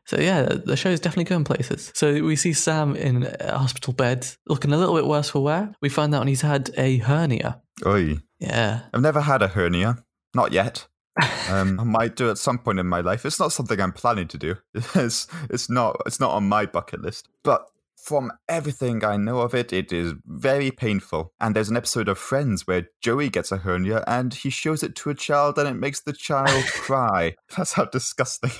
So 0.07 0.21
yeah, 0.21 0.43
the 0.43 0.77
show 0.77 0.89
is 0.89 1.01
definitely 1.01 1.25
going 1.25 1.43
places. 1.43 1.91
So 1.93 2.23
we 2.23 2.37
see 2.37 2.53
Sam 2.53 2.95
in 2.95 3.27
a 3.41 3.57
hospital 3.57 3.91
bed, 3.91 4.25
looking 4.47 4.71
a 4.71 4.77
little 4.77 4.95
bit 4.95 5.05
worse 5.05 5.29
for 5.29 5.43
wear. 5.43 5.73
We 5.81 5.89
find 5.89 6.15
out 6.15 6.29
he's 6.29 6.39
had 6.39 6.71
a 6.77 6.99
hernia. 6.99 7.61
Oi. 7.85 8.19
Yeah. 8.39 8.83
I've 8.93 9.01
never 9.01 9.19
had 9.19 9.41
a 9.41 9.49
hernia. 9.49 9.97
Not 10.33 10.53
yet. 10.53 10.87
Um, 11.49 11.79
I 11.79 11.85
might 11.85 12.17
do 12.17 12.29
at 12.29 12.37
some 12.37 12.59
point 12.59 12.77
in 12.77 12.87
my 12.87 12.99
life. 12.99 13.25
It's 13.25 13.39
not 13.39 13.53
something 13.53 13.79
I'm 13.79 13.93
planning 13.93 14.27
to 14.27 14.37
do. 14.37 14.55
It's 14.73 15.27
it's 15.49 15.69
not 15.69 15.95
it's 16.05 16.19
not 16.19 16.31
on 16.31 16.43
my 16.43 16.65
bucket 16.65 17.01
list. 17.01 17.29
But 17.41 17.65
from 17.97 18.31
everything 18.47 19.03
I 19.03 19.17
know 19.17 19.39
of 19.39 19.53
it, 19.53 19.73
it 19.73 19.91
is 19.91 20.13
very 20.25 20.71
painful. 20.71 21.33
And 21.39 21.55
there's 21.55 21.69
an 21.69 21.77
episode 21.77 22.07
of 22.07 22.17
Friends 22.17 22.65
where 22.67 22.87
Joey 23.01 23.29
gets 23.29 23.51
a 23.51 23.57
hernia 23.57 24.03
and 24.07 24.33
he 24.33 24.49
shows 24.49 24.83
it 24.83 24.95
to 24.97 25.09
a 25.09 25.15
child 25.15 25.57
and 25.57 25.67
it 25.67 25.73
makes 25.73 26.01
the 26.01 26.13
child 26.13 26.65
cry. 26.67 27.35
That's 27.57 27.73
how 27.73 27.85
disgusting. 27.85 28.51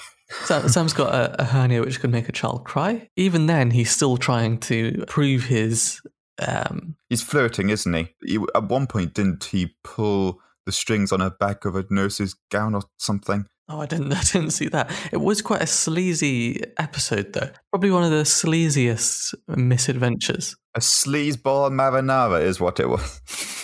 Sam, 0.44 0.68
Sam's 0.68 0.94
got 0.94 1.14
a, 1.14 1.42
a 1.42 1.46
hernia 1.46 1.82
which 1.82 2.00
could 2.00 2.12
make 2.12 2.28
a 2.28 2.34
child 2.34 2.66
cry. 2.66 3.10
Even 3.16 3.46
then, 3.46 3.72
he's 3.72 3.92
still 3.92 4.18
trying 4.18 4.60
to 4.62 5.06
prove 5.08 5.44
his. 5.46 6.02
Um, 6.46 6.96
He's 7.10 7.24
flirting, 7.24 7.70
isn't 7.70 7.94
he? 7.94 8.10
he? 8.26 8.40
At 8.54 8.68
one 8.70 8.88
point, 8.88 9.14
didn't 9.14 9.46
he 9.46 9.76
pull 9.84 10.40
the 10.66 10.72
strings 10.72 11.12
on 11.12 11.20
the 11.20 11.32
back 11.32 11.64
of 11.66 11.76
a 11.76 11.86
nurse's 11.90 12.36
gown 12.52 12.76
or 12.76 12.82
something? 12.98 13.46
Oh, 13.70 13.82
I 13.82 13.86
didn't, 13.86 14.14
I 14.14 14.22
didn't 14.22 14.52
see 14.52 14.68
that. 14.70 14.92
It 15.12 15.18
was 15.18 15.42
quite 15.42 15.62
a 15.62 15.68
sleazy 15.68 16.62
episode, 16.78 17.34
though. 17.34 17.50
Probably 17.72 17.92
one 17.92 18.04
of 18.04 18.12
the 18.12 18.24
sleaziest 18.24 19.34
misadventures. 19.48 20.56
A 20.76 20.80
sleazeball 20.80 21.72
marinara 21.72 22.42
is 22.42 22.60
what 22.60 22.80
it 22.80 22.90
was. 22.90 23.22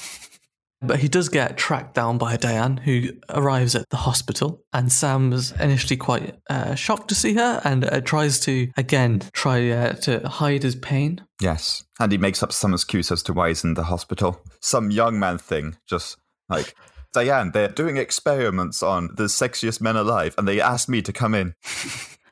But 0.83 0.99
he 0.99 1.07
does 1.07 1.29
get 1.29 1.57
tracked 1.57 1.93
down 1.93 2.17
by 2.17 2.35
Diane, 2.35 2.75
who 2.75 3.11
arrives 3.29 3.73
at 3.73 3.89
the 3.89 3.97
hospital. 3.97 4.65
And 4.73 4.91
Sam's 4.91 5.53
initially 5.53 5.95
quite 5.95 6.35
uh, 6.49 6.75
shocked 6.75 7.07
to 7.07 7.15
see 7.15 7.35
her 7.35 7.61
and 7.63 7.85
uh, 7.85 8.01
tries 8.01 8.39
to, 8.41 8.69
again, 8.75 9.21
try 9.31 9.69
uh, 9.69 9.93
to 9.93 10.27
hide 10.27 10.63
his 10.63 10.75
pain. 10.75 11.25
Yes. 11.41 11.85
And 12.01 12.11
he 12.11 12.17
makes 12.17 12.43
up 12.43 12.51
some 12.51 12.73
excuse 12.73 13.13
as 13.13 13.23
to 13.23 13.33
why 13.33 13.47
he's 13.47 13.63
in 13.63 13.75
the 13.75 13.85
hospital. 13.85 14.41
Some 14.59 14.91
young 14.91 15.17
man 15.17 15.37
thing, 15.37 15.77
just 15.87 16.17
like, 16.49 16.75
Diane, 17.13 17.51
they're 17.51 17.67
doing 17.69 17.97
experiments 17.97 18.83
on 18.83 19.09
the 19.15 19.23
sexiest 19.25 19.81
men 19.81 19.95
alive, 19.95 20.35
and 20.37 20.47
they 20.47 20.59
asked 20.59 20.89
me 20.89 21.01
to 21.03 21.13
come 21.13 21.33
in. 21.35 21.53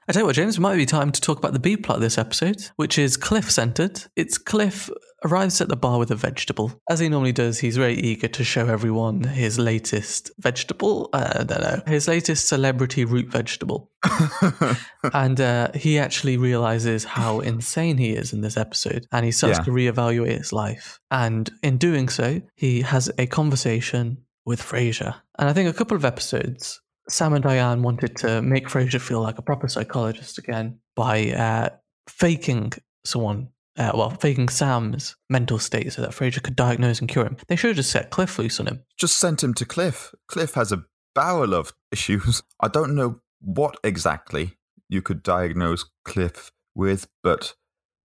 I 0.08 0.14
tell 0.14 0.24
you 0.24 0.26
what, 0.26 0.36
James, 0.36 0.58
it 0.58 0.62
might 0.62 0.76
be 0.76 0.86
time 0.86 1.12
to 1.12 1.22
talk 1.22 1.38
about 1.38 1.54
the 1.54 1.60
B 1.60 1.78
plot 1.78 2.00
this 2.00 2.18
episode, 2.18 2.70
which 2.76 2.98
is 2.98 3.16
Cliff 3.16 3.50
centered. 3.50 4.04
It's 4.16 4.38
Cliff 4.38 4.90
arrives 5.24 5.62
at 5.62 5.68
the 5.70 5.76
bar 5.76 6.00
with 6.00 6.10
a 6.10 6.16
vegetable. 6.16 6.74
As 6.90 7.00
he 7.00 7.08
normally 7.08 7.32
does, 7.32 7.60
he's 7.60 7.78
very 7.78 7.94
eager 7.94 8.28
to 8.28 8.44
show 8.44 8.66
everyone 8.68 9.24
his 9.24 9.60
latest 9.60 10.32
vegetable. 10.40 11.12
Uh, 11.14 11.32
I 11.42 11.44
don't 11.44 11.62
know, 11.62 11.82
his 11.86 12.08
latest 12.08 12.48
celebrity 12.48 13.06
root 13.06 13.30
vegetable. 13.30 13.92
and 15.14 15.40
uh, 15.40 15.70
he 15.76 16.00
actually 16.00 16.38
realizes 16.38 17.04
how 17.04 17.40
insane 17.40 17.98
he 17.98 18.12
is 18.14 18.34
in 18.34 18.42
this 18.42 18.58
episode, 18.58 19.06
and 19.12 19.24
he 19.24 19.32
starts 19.32 19.60
Yeah. 19.60 19.64
to 19.66 19.72
reevaluate 19.72 20.38
his 20.40 20.52
life. 20.52 21.00
And 21.12 21.50
in 21.62 21.78
doing 21.78 22.10
so, 22.10 22.42
he 22.56 22.82
has 22.82 23.12
a 23.18 23.28
conversation 23.28 24.18
with 24.46 24.62
Frasier. 24.62 25.16
And 25.38 25.50
I 25.50 25.54
think 25.54 25.70
a 25.70 25.74
couple 25.74 25.98
of 25.98 26.06
episodes, 26.06 26.82
Sam 27.10 27.34
and 27.34 27.44
Diane 27.44 27.82
wanted 27.82 28.16
to 28.18 28.42
make 28.42 28.68
Frasier 28.68 29.02
feel 29.02 29.22
like 29.22 29.38
a 29.38 29.44
proper 29.44 29.68
psychologist 29.68 30.38
again 30.38 30.80
by 30.96 31.32
uh, 31.32 31.70
faking 32.08 32.74
someone 33.06 33.50
uh, 33.78 33.92
well, 33.94 34.10
faking 34.10 34.50
Sam's 34.50 35.16
mental 35.30 35.58
state 35.58 35.94
so 35.94 36.02
that 36.02 36.12
Frasier 36.12 36.44
could 36.44 36.56
diagnose 36.56 37.00
and 37.00 37.10
cure 37.10 37.26
him. 37.26 37.38
They 37.48 37.56
should 37.56 37.70
have 37.70 37.78
just 37.78 37.92
set 37.92 38.10
Cliff 38.10 38.38
loose 38.38 38.60
on 38.60 38.68
him. 38.68 38.84
Just 38.98 39.18
sent 39.18 39.44
him 39.44 39.54
to 39.56 39.66
Cliff. 39.66 40.14
Cliff 40.28 40.56
has 40.56 40.72
a 40.72 40.84
barrel 41.16 41.54
of 41.54 41.74
issues. 41.92 42.44
I 42.60 42.68
don't 42.68 42.96
know 42.96 43.22
what 43.40 43.78
exactly 43.84 44.58
you 44.90 45.02
could 45.02 45.24
diagnose 45.24 45.86
Cliff 46.04 46.52
with, 46.76 47.08
but 47.24 47.56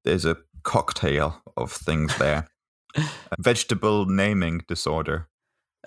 there's 0.05 0.25
a 0.25 0.37
cocktail 0.62 1.43
of 1.57 1.73
things 1.73 2.16
there. 2.19 2.49
Vegetable 3.38 4.07
naming 4.07 4.62
disorder. 4.69 5.28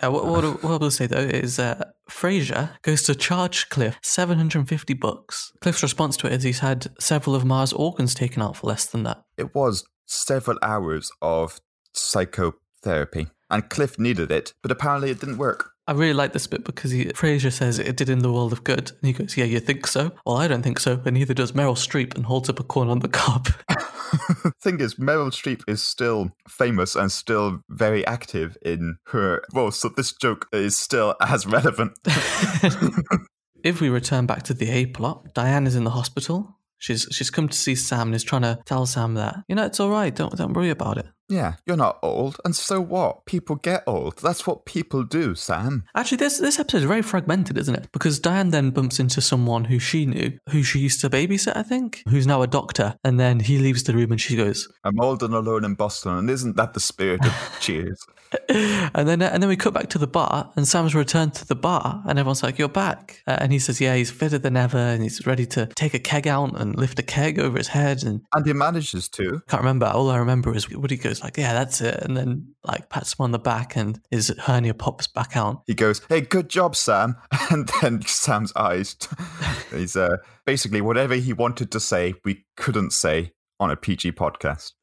Uh, 0.01 0.11
what, 0.11 0.25
what, 0.25 0.63
what 0.63 0.71
I 0.71 0.77
will 0.77 0.91
say 0.91 1.07
though 1.07 1.17
is 1.17 1.59
uh, 1.59 1.83
Frasier 2.09 2.71
goes 2.81 3.03
to 3.03 3.15
charge 3.15 3.69
Cliff 3.69 3.97
750 4.01 4.93
bucks. 4.93 5.51
Cliff's 5.61 5.83
response 5.83 6.17
to 6.17 6.27
it 6.27 6.33
is 6.33 6.43
he's 6.43 6.59
had 6.59 6.87
several 6.99 7.35
of 7.35 7.45
Mars' 7.45 7.73
organs 7.73 8.13
taken 8.13 8.41
out 8.41 8.55
for 8.55 8.67
less 8.67 8.85
than 8.85 9.03
that. 9.03 9.23
It 9.37 9.53
was 9.53 9.83
several 10.05 10.57
hours 10.61 11.11
of 11.21 11.59
psychotherapy, 11.93 13.27
and 13.49 13.69
Cliff 13.69 13.99
needed 13.99 14.31
it, 14.31 14.53
but 14.61 14.71
apparently 14.71 15.11
it 15.11 15.19
didn't 15.19 15.37
work. 15.37 15.71
I 15.89 15.93
really 15.93 16.13
like 16.13 16.33
this 16.33 16.45
bit 16.45 16.63
because 16.65 16.91
he, 16.91 17.05
Frasier 17.05 17.51
says 17.51 17.79
it 17.79 17.97
did 17.97 18.09
in 18.09 18.19
the 18.19 18.31
world 18.31 18.53
of 18.53 18.63
good. 18.63 18.91
And 18.91 19.07
he 19.07 19.11
goes, 19.11 19.35
Yeah, 19.35 19.45
you 19.45 19.59
think 19.59 19.87
so? 19.87 20.11
Well, 20.23 20.37
I 20.37 20.47
don't 20.47 20.61
think 20.61 20.79
so. 20.79 21.01
And 21.03 21.15
neither 21.15 21.33
does 21.33 21.53
Meryl 21.53 21.75
Streep 21.75 22.13
and 22.13 22.27
holds 22.27 22.47
up 22.47 22.59
a 22.59 22.63
corn 22.63 22.89
on 22.89 22.99
the 22.99 23.07
cob. 23.07 23.49
Thing 24.61 24.79
is, 24.79 24.95
Meryl 24.95 25.31
Streep 25.31 25.63
is 25.67 25.81
still 25.81 26.29
famous 26.47 26.95
and 26.95 27.11
still 27.11 27.63
very 27.69 28.05
active 28.05 28.55
in 28.61 28.97
her 29.07 29.41
role, 29.53 29.71
so 29.71 29.89
this 29.89 30.13
joke 30.13 30.47
is 30.51 30.77
still 30.77 31.15
as 31.21 31.47
relevant. 31.47 31.93
if 33.63 33.81
we 33.81 33.89
return 33.89 34.27
back 34.27 34.43
to 34.43 34.53
the 34.53 34.69
A 34.69 34.85
plot, 34.87 35.33
Diane 35.33 35.65
is 35.65 35.75
in 35.75 35.85
the 35.85 35.91
hospital. 35.91 36.58
She's 36.79 37.07
she's 37.11 37.29
come 37.29 37.47
to 37.49 37.57
see 37.57 37.75
Sam 37.75 38.07
and 38.07 38.15
is 38.15 38.23
trying 38.23 38.41
to 38.43 38.59
tell 38.65 38.85
Sam 38.85 39.13
that 39.15 39.43
you 39.47 39.55
know 39.55 39.65
it's 39.65 39.79
all 39.79 39.89
right. 39.89 40.13
Don't 40.15 40.35
don't 40.35 40.53
worry 40.53 40.69
about 40.69 40.97
it. 40.97 41.05
yeah, 41.27 41.55
you're 41.65 41.77
not 41.77 41.99
old, 42.01 42.37
and 42.45 42.55
so 42.55 42.81
what? 42.81 43.25
People 43.25 43.57
get 43.57 43.83
old. 43.85 44.17
That's 44.17 44.47
what 44.47 44.65
people 44.65 45.03
do, 45.03 45.35
Sam. 45.35 45.83
Actually, 45.93 46.17
this 46.17 46.39
this 46.39 46.57
episode 46.57 46.79
is 46.79 46.83
very 46.85 47.01
fragmented, 47.03 47.57
isn't 47.57 47.75
it? 47.75 47.89
Because 47.91 48.19
Diane 48.19 48.49
then 48.49 48.71
bumps 48.71 48.99
into 48.99 49.21
someone 49.21 49.65
who 49.65 49.77
she 49.77 50.05
knew, 50.05 50.39
who 50.49 50.63
she 50.63 50.79
used 50.79 51.01
to 51.01 51.09
babysit, 51.09 51.55
I 51.55 51.63
think, 51.63 52.01
who's 52.09 52.25
now 52.25 52.41
a 52.41 52.47
doctor, 52.47 52.95
and 53.03 53.19
then 53.19 53.41
he 53.41 53.59
leaves 53.59 53.83
the 53.83 53.93
room 53.93 54.11
and 54.11 54.19
she 54.21 54.35
goes, 54.35 54.67
I'm 54.83 54.99
old 54.99 55.21
and 55.21 55.33
alone 55.35 55.65
in 55.65 55.75
Boston, 55.75 56.13
and 56.13 56.29
isn't 56.29 56.55
that 56.55 56.73
the 56.73 56.79
spirit 56.79 57.23
of 57.25 57.57
Cheers? 57.59 58.03
and 58.49 59.07
then 59.07 59.21
and 59.21 59.41
then 59.41 59.47
we 59.49 59.55
cut 59.55 59.73
back 59.73 59.89
to 59.89 59.97
the 59.97 60.07
bar, 60.07 60.51
and 60.55 60.67
Sam's 60.67 60.93
returned 60.93 61.33
to 61.35 61.47
the 61.47 61.55
bar, 61.55 62.03
and 62.07 62.19
everyone's 62.19 62.43
like, 62.43 62.59
"You're 62.59 62.69
back," 62.69 63.23
uh, 63.27 63.37
and 63.39 63.51
he 63.51 63.59
says, 63.59 63.81
"Yeah, 63.81 63.95
he's 63.95 64.11
fitter 64.11 64.37
than 64.37 64.55
ever, 64.55 64.77
and 64.77 65.01
he's 65.01 65.25
ready 65.25 65.45
to 65.47 65.65
take 65.67 65.93
a 65.93 65.99
keg 65.99 66.27
out 66.27 66.59
and 66.59 66.75
lift 66.75 66.99
a 66.99 67.03
keg 67.03 67.39
over 67.39 67.57
his 67.57 67.69
head." 67.69 68.03
And 68.03 68.21
And 68.35 68.45
he 68.45 68.53
manages 68.53 69.09
to. 69.09 69.41
can't 69.47 69.63
remember. 69.63 69.87
All 69.87 70.09
I 70.11 70.17
remember 70.17 70.55
is 70.55 70.69
Woody 70.69 70.97
goes 70.97 71.23
like, 71.23 71.37
"Yeah, 71.37 71.53
that's 71.53 71.81
it," 71.81 71.95
and 72.03 72.15
then 72.15 72.53
like 72.63 72.89
pats 72.89 73.13
him 73.13 73.23
on 73.23 73.31
the 73.31 73.39
back, 73.39 73.75
and 73.75 73.99
his 74.11 74.33
hernia 74.39 74.73
pops 74.73 75.07
back 75.07 75.35
out. 75.35 75.63
He 75.65 75.73
goes, 75.73 76.01
"Hey, 76.09 76.21
good 76.21 76.49
job, 76.49 76.75
Sam!" 76.75 77.15
And 77.51 77.71
then 77.81 78.01
Sam's 78.03 78.53
eyes. 78.55 78.95
He's 79.71 79.95
uh, 79.95 80.17
basically 80.45 80.81
whatever 80.81 81.15
he 81.15 81.33
wanted 81.33 81.71
to 81.71 81.79
say, 81.79 82.13
we 82.23 82.45
couldn't 82.57 82.91
say 82.91 83.31
on 83.59 83.71
a 83.71 83.75
PG 83.75 84.11
podcast. 84.13 84.73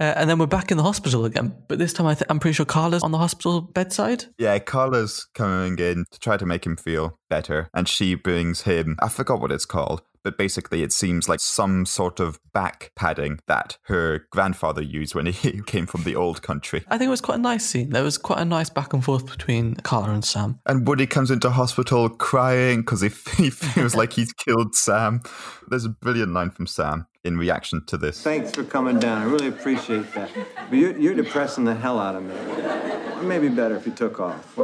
Uh, 0.00 0.12
and 0.16 0.28
then 0.28 0.38
we're 0.38 0.46
back 0.46 0.70
in 0.70 0.76
the 0.76 0.82
hospital 0.82 1.24
again, 1.24 1.54
but 1.68 1.78
this 1.78 1.92
time 1.92 2.06
I 2.06 2.14
th- 2.14 2.26
I'm 2.28 2.40
pretty 2.40 2.54
sure 2.54 2.66
Carla's 2.66 3.04
on 3.04 3.12
the 3.12 3.18
hospital 3.18 3.60
bedside. 3.60 4.24
Yeah, 4.38 4.58
Carla's 4.58 5.28
coming 5.34 5.78
in 5.78 6.04
to 6.10 6.18
try 6.18 6.36
to 6.36 6.44
make 6.46 6.66
him 6.66 6.76
feel 6.76 7.18
better, 7.30 7.68
and 7.72 7.88
she 7.88 8.16
brings 8.16 8.62
him. 8.62 8.96
I 9.00 9.08
forgot 9.08 9.40
what 9.40 9.52
it's 9.52 9.64
called, 9.64 10.02
but 10.24 10.36
basically, 10.36 10.82
it 10.82 10.92
seems 10.92 11.28
like 11.28 11.38
some 11.38 11.86
sort 11.86 12.18
of 12.18 12.40
back 12.52 12.90
padding 12.96 13.38
that 13.46 13.78
her 13.82 14.26
grandfather 14.32 14.82
used 14.82 15.14
when 15.14 15.26
he 15.26 15.60
came 15.62 15.86
from 15.86 16.02
the 16.02 16.16
old 16.16 16.42
country. 16.42 16.82
I 16.88 16.98
think 16.98 17.06
it 17.06 17.10
was 17.10 17.20
quite 17.20 17.38
a 17.38 17.42
nice 17.42 17.64
scene. 17.64 17.90
There 17.90 18.02
was 18.02 18.18
quite 18.18 18.40
a 18.40 18.44
nice 18.44 18.70
back 18.70 18.94
and 18.94 19.04
forth 19.04 19.26
between 19.30 19.76
Carla 19.76 20.10
and 20.10 20.24
Sam. 20.24 20.58
And 20.66 20.88
Woody 20.88 21.06
comes 21.06 21.30
into 21.30 21.50
hospital 21.50 22.08
crying 22.08 22.80
because 22.80 23.00
he, 23.00 23.08
he 23.36 23.50
feels 23.50 23.94
like 23.96 24.12
he's 24.12 24.32
killed 24.32 24.74
Sam. 24.74 25.20
There's 25.68 25.84
a 25.84 25.90
brilliant 25.90 26.32
line 26.32 26.50
from 26.50 26.66
Sam 26.66 27.06
in 27.24 27.38
reaction 27.38 27.84
to 27.86 27.96
this. 27.96 28.22
Thanks 28.22 28.52
for 28.52 28.64
coming 28.64 28.98
down. 28.98 29.22
I 29.22 29.24
really 29.24 29.48
appreciate 29.48 30.12
that. 30.14 30.30
But 30.68 30.76
you're, 30.76 30.96
you're 30.98 31.14
depressing 31.14 31.64
the 31.64 31.74
hell 31.74 31.98
out 31.98 32.16
of 32.16 32.22
me. 32.22 32.34
It 32.34 33.24
may 33.24 33.38
be 33.38 33.48
better 33.48 33.76
if 33.76 33.86
you 33.86 33.92
took 33.92 34.20
off. 34.20 34.54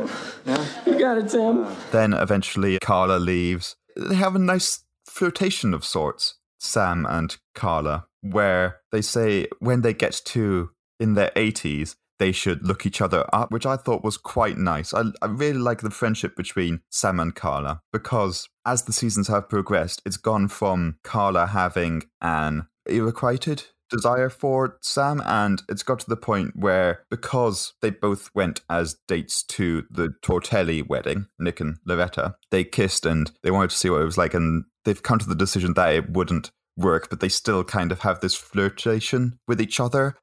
Yeah? 0.44 0.66
You 0.86 0.98
got 0.98 1.18
it, 1.18 1.30
Sam. 1.30 1.64
Uh, 1.64 1.74
then 1.90 2.12
eventually 2.12 2.78
Carla 2.80 3.18
leaves. 3.18 3.76
They 3.96 4.14
have 4.14 4.36
a 4.36 4.38
nice 4.38 4.84
flirtation 5.06 5.72
of 5.72 5.84
sorts, 5.84 6.34
Sam 6.58 7.06
and 7.06 7.36
Carla, 7.54 8.06
where 8.20 8.80
they 8.92 9.02
say 9.02 9.46
when 9.58 9.80
they 9.80 9.94
get 9.94 10.20
to 10.26 10.70
in 10.98 11.14
their 11.14 11.30
80s, 11.30 11.94
they 12.20 12.30
should 12.30 12.64
look 12.64 12.86
each 12.86 13.00
other 13.00 13.24
up, 13.32 13.50
which 13.50 13.66
I 13.66 13.76
thought 13.76 14.04
was 14.04 14.16
quite 14.16 14.58
nice. 14.58 14.94
I, 14.94 15.04
I 15.22 15.26
really 15.26 15.58
like 15.58 15.80
the 15.80 15.90
friendship 15.90 16.36
between 16.36 16.82
Sam 16.90 17.18
and 17.18 17.34
Carla 17.34 17.80
because 17.92 18.48
as 18.64 18.84
the 18.84 18.92
seasons 18.92 19.26
have 19.26 19.48
progressed, 19.48 20.02
it's 20.04 20.18
gone 20.18 20.46
from 20.46 20.98
Carla 21.02 21.46
having 21.46 22.04
an 22.20 22.68
irrequited 22.86 23.64
desire 23.88 24.30
for 24.30 24.78
Sam, 24.82 25.20
and 25.24 25.62
it's 25.68 25.82
got 25.82 25.98
to 26.00 26.08
the 26.08 26.16
point 26.16 26.52
where 26.54 27.04
because 27.10 27.72
they 27.82 27.90
both 27.90 28.30
went 28.34 28.60
as 28.70 28.96
dates 29.08 29.42
to 29.44 29.84
the 29.90 30.14
Tortelli 30.22 30.86
wedding, 30.86 31.26
Nick 31.38 31.58
and 31.60 31.78
Loretta, 31.84 32.36
they 32.50 32.64
kissed 32.64 33.04
and 33.04 33.32
they 33.42 33.50
wanted 33.50 33.70
to 33.70 33.76
see 33.76 33.90
what 33.90 34.02
it 34.02 34.04
was 34.04 34.18
like, 34.18 34.34
and 34.34 34.64
they've 34.84 35.02
come 35.02 35.18
to 35.18 35.28
the 35.28 35.34
decision 35.34 35.74
that 35.74 35.94
it 35.94 36.10
wouldn't 36.10 36.52
work, 36.76 37.08
but 37.10 37.20
they 37.20 37.28
still 37.28 37.64
kind 37.64 37.90
of 37.90 38.00
have 38.00 38.20
this 38.20 38.34
flirtation 38.34 39.38
with 39.48 39.60
each 39.60 39.80
other. 39.80 40.16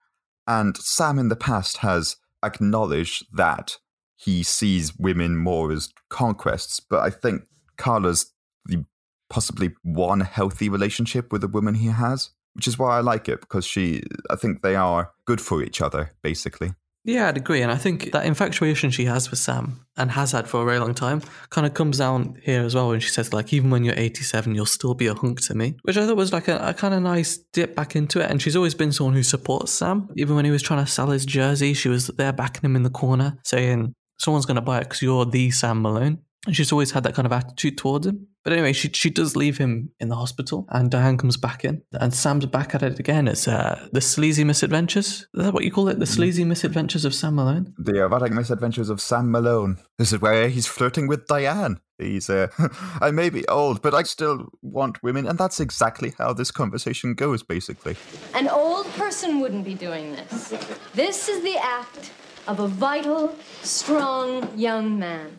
And 0.48 0.77
Sam 0.77 1.20
in 1.20 1.27
the 1.27 1.36
past 1.36 1.77
has 1.77 2.18
acknowledged 2.44 3.25
that 3.34 3.77
he 4.16 4.44
sees 4.44 4.98
women 4.98 5.38
more 5.38 5.72
as 5.72 5.89
conquests, 6.10 6.80
but 6.80 7.00
I 7.00 7.10
think 7.10 7.44
Carla's 7.77 8.34
the 8.66 8.86
possibly 9.30 9.75
one 9.84 10.22
healthy 10.22 10.70
relationship 10.70 11.32
with 11.32 11.44
a 11.44 11.48
woman 11.48 11.75
he 11.75 11.88
has, 11.88 12.32
which 12.54 12.68
is 12.68 12.80
why 12.80 12.98
I 12.98 13.01
like 13.01 13.30
it 13.30 13.42
because 13.42 13.66
she, 13.66 14.04
I 14.30 14.36
think 14.36 14.62
they 14.62 14.75
are 14.75 15.12
good 15.25 15.42
for 15.42 15.62
each 15.62 15.82
other, 15.82 16.13
basically. 16.24 16.74
Yeah, 17.08 17.30
I'd 17.30 17.38
agree. 17.38 17.62
And 17.62 17.72
I 17.72 17.78
think 17.78 18.12
that 18.12 18.26
infatuation 18.26 18.92
she 18.92 19.06
has 19.06 19.32
with 19.32 19.40
Sam 19.40 19.80
and 19.96 20.12
has 20.12 20.34
had 20.34 20.46
for 20.46 20.62
a 20.62 20.66
very 20.66 20.78
long 20.78 20.94
time 20.94 21.22
kind 21.50 21.66
of 21.66 21.74
comes 21.74 22.00
down 22.00 22.38
here 22.44 22.62
as 22.62 22.76
well 22.76 22.90
when 22.90 23.00
she 23.00 23.10
says, 23.10 23.32
like, 23.32 23.54
even 23.54 23.70
when 23.70 23.86
you're 23.86 23.96
87, 23.98 24.54
you'll 24.54 24.66
still 24.66 24.94
be 24.94 25.08
a 25.08 25.14
hunk 25.14 25.40
to 25.44 25.56
me, 25.56 25.78
which 25.84 25.96
I 25.96 26.06
thought 26.06 26.18
was 26.18 26.34
like 26.34 26.50
a, 26.50 26.58
a 26.58 26.74
kind 26.74 26.94
of 26.94 27.02
nice 27.02 27.38
dip 27.54 27.78
back 27.78 27.96
into 27.96 28.20
it. 28.20 28.30
And 28.30 28.42
she's 28.42 28.58
always 28.58 28.76
been 28.76 28.92
someone 28.92 29.16
who 29.16 29.24
supports 29.24 29.72
Sam. 29.72 30.10
Even 30.18 30.36
when 30.36 30.44
he 30.44 30.52
was 30.52 30.62
trying 30.62 30.84
to 30.84 30.92
sell 30.92 31.08
his 31.08 31.26
jersey, 31.26 31.74
she 31.74 31.88
was 31.88 32.08
there 32.08 32.34
backing 32.34 32.70
him 32.70 32.76
in 32.76 32.84
the 32.84 32.90
corner 32.90 33.38
saying, 33.46 33.94
someone's 34.20 34.46
going 34.46 34.56
to 34.56 34.62
buy 34.62 34.80
it 34.80 34.84
because 34.84 35.02
you're 35.02 35.26
the 35.26 35.50
Sam 35.52 35.82
Malone. 35.82 36.20
And 36.48 36.56
she's 36.56 36.72
always 36.72 36.92
had 36.92 37.04
that 37.04 37.13
kind 37.13 37.25
of 37.25 37.34
attitude 37.34 37.77
towards 37.77 38.08
him. 38.08 38.27
But 38.46 38.54
anyway, 38.54 38.72
she 38.72 38.89
she 38.94 39.10
does 39.10 39.36
leave 39.36 39.58
him 39.58 39.92
in 40.00 40.08
the 40.08 40.16
hospital, 40.16 40.66
and 40.70 40.89
Diane 40.89 41.18
comes 41.18 41.36
back 41.36 41.66
in, 41.66 41.82
and 41.92 42.13
Sam's 42.13 42.46
back 42.46 42.74
at 42.74 42.82
it 42.82 42.98
again. 42.98 43.27
It's 43.27 43.50
uh, 43.50 43.86
the 43.92 44.00
sleazy 44.00 44.46
misadventures. 44.46 45.27
Is 45.34 45.44
that 45.44 45.54
what 45.54 45.66
you 45.66 45.72
call 45.72 45.89
it? 45.89 46.00
The 46.00 46.06
sleazy 46.06 46.46
misadventures 46.46 47.04
of 47.04 47.13
Sam 47.13 47.36
Malone. 47.36 47.74
The 47.77 47.98
erotic 47.98 48.32
misadventures 48.32 48.89
of 48.89 49.01
Sam 49.01 49.30
Malone. 49.30 49.80
This 49.98 50.13
is 50.13 50.22
where 50.22 50.48
he's 50.48 50.66
flirting 50.66 51.08
with 51.08 51.27
Diane. 51.27 51.82
He's, 51.98 52.30
uh, 52.30 52.48
I 53.01 53.12
may 53.12 53.30
be 53.30 53.46
old, 53.50 53.82
but 53.82 53.94
I 53.94 54.04
still 54.04 54.48
want 54.62 55.04
women, 55.04 55.27
and 55.27 55.38
that's 55.38 55.60
exactly 55.60 56.13
how 56.18 56.32
this 56.32 56.50
conversation 56.50 57.16
goes, 57.16 57.44
basically. 57.44 57.98
An 58.34 58.48
old 58.48 58.86
person 58.94 59.42
wouldn't 59.42 59.66
be 59.66 59.74
doing 59.74 60.13
this. 60.13 60.54
This 60.94 61.27
is 61.27 61.44
the 61.44 61.58
act 61.58 62.13
of 62.48 62.62
a 62.62 62.68
vital, 62.70 63.36
strong 63.62 64.58
young 64.58 64.98
man 64.98 65.38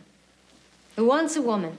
who 0.99 1.05
wants 1.05 1.37
a 1.37 1.41
woman, 1.41 1.77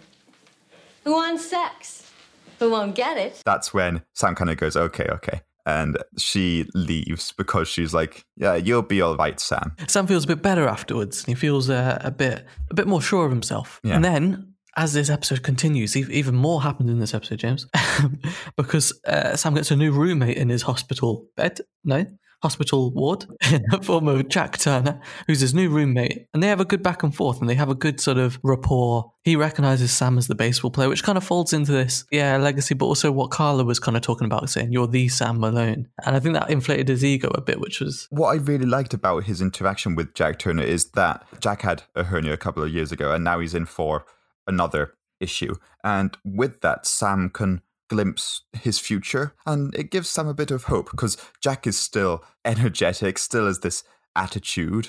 who 1.04 1.12
wants 1.12 1.44
sex, 1.44 2.10
who 2.58 2.70
won't 2.70 2.94
get 2.94 3.18
it. 3.18 3.42
That's 3.44 3.74
when 3.74 4.00
Sam 4.14 4.34
kind 4.34 4.48
of 4.48 4.56
goes, 4.56 4.78
okay, 4.78 5.04
okay. 5.10 5.42
And 5.66 5.98
she 6.16 6.66
leaves 6.74 7.32
because 7.36 7.68
she's 7.68 7.92
like, 7.92 8.24
yeah, 8.36 8.54
you'll 8.54 8.80
be 8.80 9.02
all 9.02 9.18
right, 9.18 9.38
Sam. 9.38 9.76
Sam 9.88 10.06
feels 10.06 10.24
a 10.24 10.26
bit 10.26 10.40
better 10.40 10.66
afterwards, 10.66 11.18
and 11.18 11.28
he 11.28 11.34
feels 11.34 11.68
uh, 11.68 11.98
a 12.00 12.10
bit 12.10 12.46
a 12.70 12.74
bit 12.74 12.86
more 12.86 13.02
sure 13.02 13.26
of 13.26 13.30
himself. 13.30 13.78
Yeah. 13.84 13.96
And 13.96 14.04
then, 14.06 14.54
as 14.74 14.94
this 14.94 15.10
episode 15.10 15.42
continues, 15.42 15.94
even 15.98 16.34
more 16.34 16.62
happens 16.62 16.88
in 16.88 16.98
this 16.98 17.12
episode, 17.12 17.40
James, 17.40 17.66
because 18.56 18.98
uh, 19.06 19.36
Sam 19.36 19.52
gets 19.52 19.70
a 19.70 19.76
new 19.76 19.92
roommate 19.92 20.38
in 20.38 20.48
his 20.48 20.62
hospital 20.62 21.26
bed. 21.36 21.60
No. 21.84 22.06
Hospital 22.42 22.90
ward 22.92 23.26
in 23.52 23.64
the 23.70 23.80
form 23.82 24.08
of 24.08 24.28
Jack 24.28 24.58
Turner, 24.58 25.00
who's 25.26 25.40
his 25.40 25.54
new 25.54 25.68
roommate, 25.68 26.26
and 26.32 26.42
they 26.42 26.48
have 26.48 26.60
a 26.60 26.64
good 26.64 26.82
back 26.82 27.02
and 27.02 27.14
forth, 27.14 27.40
and 27.40 27.48
they 27.48 27.54
have 27.54 27.68
a 27.68 27.74
good 27.74 28.00
sort 28.00 28.18
of 28.18 28.38
rapport. 28.42 29.12
He 29.22 29.36
recognizes 29.36 29.92
Sam 29.92 30.16
as 30.16 30.26
the 30.26 30.34
baseball 30.34 30.70
player, 30.70 30.88
which 30.88 31.02
kind 31.02 31.18
of 31.18 31.24
folds 31.24 31.52
into 31.52 31.72
this, 31.72 32.04
yeah, 32.10 32.36
legacy, 32.38 32.74
but 32.74 32.86
also 32.86 33.12
what 33.12 33.30
Carla 33.30 33.64
was 33.64 33.78
kind 33.78 33.96
of 33.96 34.02
talking 34.02 34.24
about, 34.24 34.48
saying 34.48 34.72
you're 34.72 34.86
the 34.86 35.08
Sam 35.08 35.40
Malone, 35.40 35.88
and 36.04 36.16
I 36.16 36.20
think 36.20 36.34
that 36.34 36.50
inflated 36.50 36.88
his 36.88 37.04
ego 37.04 37.30
a 37.34 37.40
bit, 37.40 37.60
which 37.60 37.80
was 37.80 38.06
What 38.10 38.30
I 38.30 38.36
really 38.36 38.66
liked 38.66 38.94
about 38.94 39.24
his 39.24 39.40
interaction 39.40 39.94
with 39.94 40.14
Jack 40.14 40.38
Turner 40.38 40.62
is 40.62 40.90
that 40.92 41.26
Jack 41.40 41.62
had 41.62 41.82
a 41.94 42.04
hernia 42.04 42.32
a 42.32 42.38
couple 42.38 42.62
of 42.62 42.72
years 42.72 42.92
ago, 42.92 43.12
and 43.12 43.22
now 43.22 43.40
he's 43.40 43.54
in 43.54 43.66
for 43.66 44.06
another 44.46 44.94
issue. 45.20 45.54
And 45.84 46.16
with 46.24 46.60
that, 46.62 46.86
Sam 46.86 47.30
can 47.30 47.62
glimpse 47.90 48.42
his 48.52 48.78
future, 48.78 49.34
and 49.44 49.74
it 49.74 49.90
gives 49.90 50.08
Sam 50.08 50.28
a 50.28 50.34
bit 50.34 50.50
of 50.50 50.64
hope 50.64 50.90
because 50.90 51.18
Jack 51.42 51.66
is 51.66 51.76
still 51.78 52.24
energetic, 52.44 53.18
still 53.18 53.46
has 53.46 53.58
this 53.58 53.82
attitude, 54.16 54.88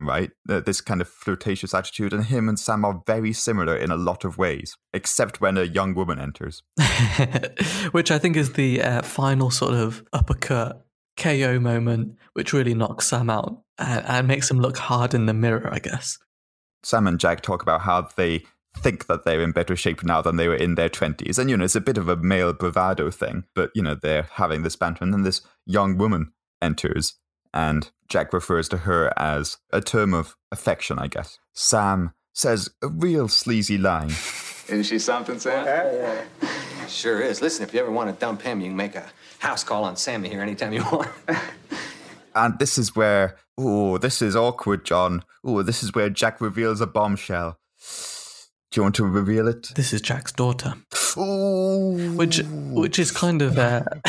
right? 0.00 0.30
Uh, 0.48 0.60
This 0.60 0.80
kind 0.80 1.00
of 1.00 1.08
flirtatious 1.08 1.74
attitude, 1.74 2.12
and 2.12 2.24
him 2.24 2.48
and 2.48 2.58
Sam 2.58 2.84
are 2.84 3.02
very 3.06 3.32
similar 3.32 3.76
in 3.76 3.90
a 3.90 3.96
lot 3.96 4.24
of 4.24 4.38
ways, 4.38 4.76
except 4.92 5.40
when 5.40 5.56
a 5.58 5.64
young 5.64 5.94
woman 5.94 6.18
enters. 6.18 6.62
which 7.92 8.10
I 8.10 8.18
think 8.18 8.36
is 8.36 8.54
the 8.54 8.82
uh, 8.82 9.02
final 9.02 9.50
sort 9.50 9.74
of 9.74 10.02
uppercut 10.12 10.86
KO 11.18 11.60
moment, 11.60 12.16
which 12.32 12.52
really 12.52 12.74
knocks 12.74 13.08
Sam 13.08 13.28
out 13.28 13.62
and, 13.78 14.04
and 14.06 14.26
makes 14.26 14.50
him 14.50 14.60
look 14.60 14.78
hard 14.78 15.14
in 15.14 15.26
the 15.26 15.34
mirror, 15.34 15.68
I 15.70 15.80
guess. 15.80 16.18
Sam 16.82 17.06
and 17.06 17.20
Jack 17.20 17.42
talk 17.42 17.62
about 17.62 17.82
how 17.82 18.08
they 18.16 18.44
think 18.78 19.06
that 19.06 19.24
they're 19.24 19.42
in 19.42 19.52
better 19.52 19.76
shape 19.76 20.02
now 20.04 20.22
than 20.22 20.36
they 20.36 20.48
were 20.48 20.54
in 20.54 20.74
their 20.74 20.88
20s. 20.88 21.38
And, 21.38 21.50
you 21.50 21.56
know, 21.56 21.64
it's 21.64 21.76
a 21.76 21.80
bit 21.80 21.98
of 21.98 22.08
a 22.08 22.16
male 22.16 22.52
bravado 22.52 23.10
thing, 23.10 23.44
but, 23.54 23.70
you 23.74 23.82
know, 23.82 23.94
they're 23.94 24.28
having 24.32 24.62
this 24.62 24.76
banter. 24.76 25.04
And 25.04 25.12
then 25.12 25.22
this 25.22 25.40
young 25.66 25.98
woman 25.98 26.32
enters, 26.62 27.14
and 27.52 27.90
Jack 28.08 28.32
refers 28.32 28.68
to 28.70 28.78
her 28.78 29.12
as 29.18 29.58
a 29.72 29.80
term 29.80 30.14
of 30.14 30.36
affection, 30.52 30.98
I 30.98 31.08
guess. 31.08 31.38
Sam 31.52 32.12
says 32.32 32.70
a 32.82 32.88
real 32.88 33.28
sleazy 33.28 33.78
line. 33.78 34.08
Isn't 34.68 34.84
she 34.84 34.98
something, 34.98 35.38
Sam? 35.38 36.26
Sure 36.88 37.20
is. 37.20 37.42
Listen, 37.42 37.64
if 37.64 37.74
you 37.74 37.80
ever 37.80 37.90
want 37.90 38.10
to 38.10 38.20
dump 38.20 38.42
him, 38.42 38.60
you 38.60 38.68
can 38.68 38.76
make 38.76 38.94
a 38.94 39.10
house 39.38 39.64
call 39.64 39.84
on 39.84 39.96
Sammy 39.96 40.28
here 40.28 40.42
anytime 40.42 40.72
you 40.72 40.84
want. 40.84 41.08
And 42.34 42.56
this 42.60 42.78
is 42.78 42.94
where, 42.94 43.36
oh, 43.56 43.98
this 43.98 44.22
is 44.22 44.36
awkward, 44.36 44.84
John. 44.84 45.24
Oh, 45.42 45.62
this 45.62 45.82
is 45.82 45.92
where 45.92 46.08
Jack 46.08 46.40
reveals 46.40 46.80
a 46.80 46.86
bombshell. 46.86 47.58
Do 48.70 48.78
you 48.78 48.82
want 48.82 48.96
to 48.96 49.04
reveal 49.06 49.48
it? 49.48 49.68
This 49.74 49.92
is 49.92 50.02
Jack's 50.02 50.32
daughter, 50.32 50.74
Oh, 51.16 51.96
which 52.14 52.42
which 52.48 52.98
is 52.98 53.10
kind 53.10 53.40
of 53.40 53.58
uh, 53.58 53.82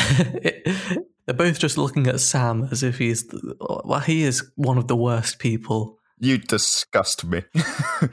they're 1.25 1.33
both 1.33 1.59
just 1.59 1.77
looking 1.77 2.07
at 2.07 2.19
Sam 2.19 2.67
as 2.71 2.83
if 2.83 2.97
he's 2.97 3.25
well, 3.59 4.01
he 4.01 4.23
is 4.23 4.51
one 4.55 4.77
of 4.77 4.87
the 4.87 4.97
worst 4.97 5.39
people, 5.39 5.97
you 6.19 6.37
disgust 6.37 7.25
me. 7.25 7.43
uh, 8.01 8.07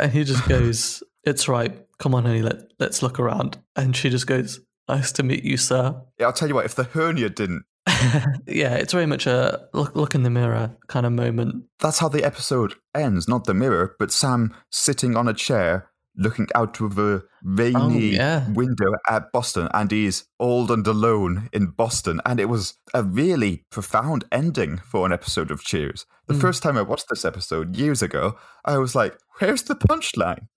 and 0.00 0.12
he 0.12 0.24
just 0.24 0.48
goes, 0.48 1.02
"It's 1.24 1.46
right, 1.48 1.86
come 1.98 2.14
on, 2.14 2.24
honey, 2.24 2.42
let 2.42 2.72
let's 2.80 3.02
look 3.02 3.20
around," 3.20 3.58
and 3.76 3.96
she 3.96 4.10
just 4.10 4.26
goes, 4.26 4.58
"Nice 4.88 5.12
to 5.12 5.22
meet 5.22 5.44
you, 5.44 5.56
sir." 5.56 5.94
Yeah, 6.18 6.26
I'll 6.26 6.32
tell 6.32 6.48
you 6.48 6.56
what, 6.56 6.64
if 6.64 6.74
the 6.74 6.84
hernia 6.84 7.30
didn't, 7.30 7.64
yeah, 8.46 8.74
it's 8.74 8.92
very 8.92 9.06
much 9.06 9.26
a 9.26 9.66
look 9.72 9.96
look 9.96 10.14
in 10.14 10.22
the 10.22 10.30
mirror 10.30 10.76
kind 10.88 11.04
of 11.06 11.12
moment. 11.12 11.64
that's 11.80 11.98
how 11.98 12.08
the 12.08 12.24
episode 12.24 12.74
ends. 12.94 13.28
Not 13.28 13.44
the 13.44 13.54
mirror, 13.54 13.96
but 13.98 14.12
Sam 14.12 14.54
sitting 14.70 15.16
on 15.16 15.28
a 15.28 15.34
chair 15.34 15.88
looking 16.14 16.46
out 16.54 16.78
of 16.80 16.98
a 16.98 17.22
rainy 17.42 17.74
Oh, 17.74 17.88
yeah. 17.88 18.50
window 18.52 18.92
at 19.08 19.32
Boston, 19.32 19.66
and 19.72 19.90
he's 19.90 20.24
old 20.38 20.70
and 20.70 20.86
alone 20.86 21.48
in 21.54 21.68
Boston. 21.68 22.20
And 22.26 22.38
it 22.38 22.50
was 22.50 22.74
a 22.92 23.02
really 23.02 23.64
profound 23.70 24.24
ending 24.30 24.76
for 24.78 25.06
an 25.06 25.12
episode 25.12 25.50
of 25.50 25.62
Cheers. 25.64 26.04
The 26.26 26.34
Hmm. 26.34 26.40
first 26.40 26.62
time 26.62 26.76
I 26.76 26.82
watched 26.82 27.06
this 27.08 27.24
episode 27.24 27.76
years 27.76 28.02
ago, 28.02 28.36
I 28.64 28.76
was 28.76 28.94
like, 28.94 29.16
where's 29.38 29.62
the 29.62 29.74
punchline? 29.74 30.48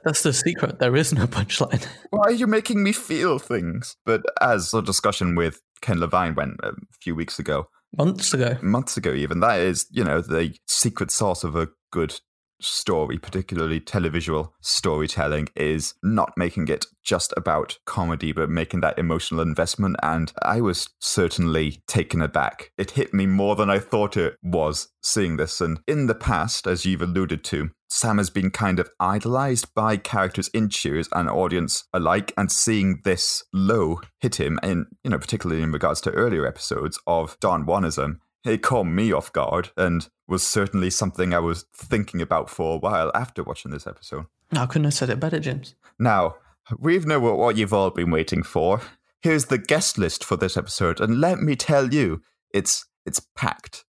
That's 0.04 0.24
the 0.24 0.34
secret. 0.34 0.80
There 0.80 0.96
is 0.96 1.14
no 1.14 1.26
punchline. 1.28 1.86
Why 2.10 2.24
are 2.26 2.32
you 2.32 2.48
making 2.48 2.84
me 2.84 2.92
feel 2.92 3.40
things? 3.40 3.96
But 4.06 4.22
as 4.42 4.74
a 4.74 4.82
discussion 4.82 5.36
with 5.36 5.60
Ken 5.82 6.00
Levine 6.00 6.36
went 6.36 6.54
a 6.64 6.74
few 7.02 7.16
weeks 7.16 7.40
ago, 7.40 7.66
Months 7.98 8.36
ago. 8.36 8.56
months 8.62 8.98
ago 8.98 9.12
even 9.14 9.40
that 9.40 9.60
is 9.60 9.88
you 9.90 10.04
know 10.04 10.22
the 10.22 10.54
secret 10.68 11.10
sauce 11.10 11.44
of 11.44 11.56
a 11.56 11.70
good 11.92 12.20
story 12.62 13.18
particularly 13.18 13.80
televisual 13.80 14.52
storytelling 14.62 15.48
is 15.56 15.94
not 16.04 16.34
making 16.38 16.68
it 16.68 16.86
just 17.04 17.34
about 17.38 17.78
comedy 17.86 18.32
but 18.32 18.50
making 18.50 18.82
that 18.82 19.00
emotional 19.00 19.42
investment 19.42 19.96
and 20.04 20.34
i 20.44 20.60
was 20.60 20.90
certainly 21.00 21.82
taken 21.88 22.22
aback. 22.22 22.72
It 22.78 22.92
hit 22.92 23.14
me 23.14 23.26
more 23.26 23.56
than 23.56 23.70
i 23.70 23.80
thought 23.80 24.18
it 24.18 24.36
was 24.44 24.90
seeing 25.02 25.38
this 25.38 25.62
and 25.62 25.80
in 25.88 26.08
the 26.08 26.16
past 26.16 26.68
as 26.68 26.86
you've 26.86 27.02
alluded 27.02 27.44
to 27.46 27.70
sam 27.90 28.18
has 28.18 28.30
been 28.30 28.52
kind 28.52 28.80
of 28.80 28.90
idolized 29.00 29.74
by 29.74 29.98
characters 29.98 30.50
in 30.50 30.70
cheers 30.70 31.10
and 31.14 31.30
audience 31.30 31.86
alike 31.94 32.34
and 32.38 32.52
seeing 32.52 33.02
this 33.04 33.44
low 33.54 34.00
hit 34.20 34.40
him 34.40 34.60
in 34.62 34.86
you 35.04 35.10
know 35.10 35.18
particularly 35.18 35.62
in 35.64 35.72
regards 35.72 36.02
to 36.02 36.12
earlier 36.12 36.46
episodes 36.46 37.00
of 37.08 37.38
don 37.40 37.66
juanism 37.66 38.20
it 38.46 38.62
caught 38.62 38.86
me 38.86 39.12
off 39.12 39.34
guard 39.34 39.72
and 39.76 40.10
was 40.28 40.44
certainly 40.44 40.90
something 40.90 41.34
I 41.34 41.40
was 41.40 41.66
thinking 41.76 42.22
about 42.22 42.50
for 42.50 42.76
a 42.76 42.80
while 42.80 43.12
after 43.14 43.44
watching 43.44 43.72
this 43.72 43.88
episode. 43.88 44.26
I 44.52 44.66
couldn't 44.66 44.86
have 44.86 44.94
said 44.94 45.10
it 45.10 45.20
better, 45.20 45.40
James. 45.40 45.76
Now, 45.98 46.36
we've 46.78 47.06
know 47.06 47.20
what, 47.20 47.58
you've 47.58 47.74
all 47.74 47.90
been 47.90 48.12
waiting 48.12 48.44
for. 48.44 48.82
Here's 49.22 49.46
the 49.46 49.58
guest 49.58 49.98
list 49.98 50.24
for 50.24 50.38
this 50.38 50.56
episode, 50.56 51.02
and 51.02 51.20
let 51.20 51.40
me 51.40 51.56
tell 51.56 51.94
you, 51.94 52.22
it's 52.54 52.86
it's 53.06 53.22
packed. 53.36 53.84